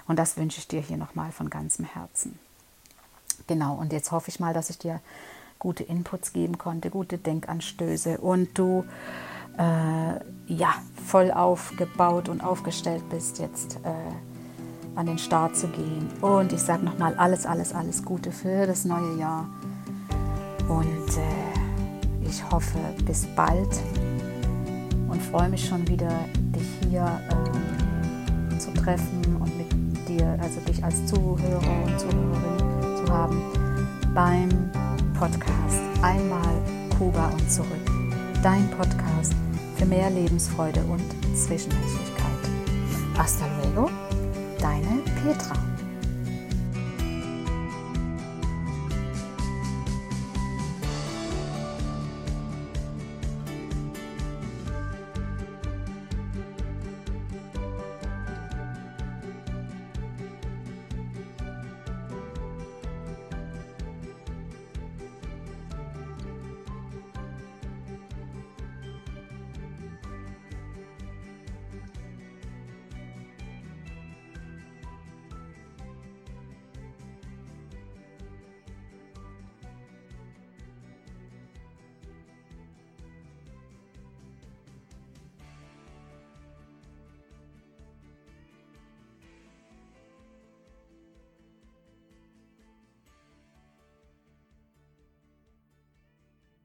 Und 0.06 0.18
das 0.18 0.36
wünsche 0.36 0.58
ich 0.58 0.68
dir 0.68 0.80
hier 0.80 0.96
nochmal 0.96 1.32
von 1.32 1.50
ganzem 1.50 1.84
Herzen. 1.84 2.38
Genau, 3.46 3.74
und 3.74 3.92
jetzt 3.92 4.12
hoffe 4.12 4.28
ich 4.28 4.40
mal, 4.40 4.54
dass 4.54 4.70
ich 4.70 4.78
dir 4.78 5.00
gute 5.58 5.84
Inputs 5.84 6.32
geben 6.32 6.58
konnte, 6.58 6.90
gute 6.90 7.18
Denkanstöße 7.18 8.18
und 8.18 8.58
du 8.58 8.84
äh, 9.58 10.52
ja 10.52 10.74
voll 11.06 11.30
aufgebaut 11.30 12.28
und 12.28 12.42
aufgestellt 12.42 13.08
bist, 13.10 13.38
jetzt 13.38 13.76
äh, 13.84 14.98
an 14.98 15.06
den 15.06 15.18
Start 15.18 15.56
zu 15.56 15.68
gehen. 15.68 16.10
Und 16.20 16.52
ich 16.52 16.60
sage 16.60 16.84
nochmal 16.84 17.14
alles, 17.14 17.46
alles, 17.46 17.72
alles 17.72 18.04
Gute 18.04 18.32
für 18.32 18.66
das 18.66 18.84
neue 18.84 19.16
Jahr. 19.18 19.48
Und 20.68 21.08
äh, 21.16 21.41
ich 22.32 22.50
hoffe, 22.50 22.78
bis 23.04 23.26
bald 23.36 23.68
und 25.08 25.22
freue 25.22 25.50
mich 25.50 25.68
schon 25.68 25.86
wieder, 25.86 26.10
dich 26.56 26.66
hier 26.88 27.20
ähm, 27.30 28.58
zu 28.58 28.72
treffen 28.72 29.36
und 29.38 29.58
mit 29.58 30.08
dir, 30.08 30.38
also 30.40 30.58
dich 30.60 30.82
als 30.82 31.04
Zuhörer 31.06 31.84
und 31.84 32.00
Zuhörerin 32.00 33.10
haben 33.10 33.42
beim 34.14 34.48
Podcast 35.18 35.78
Einmal 36.00 36.62
Kuba 36.96 37.28
und 37.28 37.50
zurück. 37.50 37.68
Dein 38.42 38.70
Podcast 38.70 39.34
für 39.76 39.84
mehr 39.84 40.08
Lebensfreude 40.08 40.80
und 40.84 41.04
Zwischenmenschlichkeit. 41.36 42.22
Hasta 43.18 43.44
luego, 43.62 43.90
deine 44.58 45.02
Petra. 45.22 45.71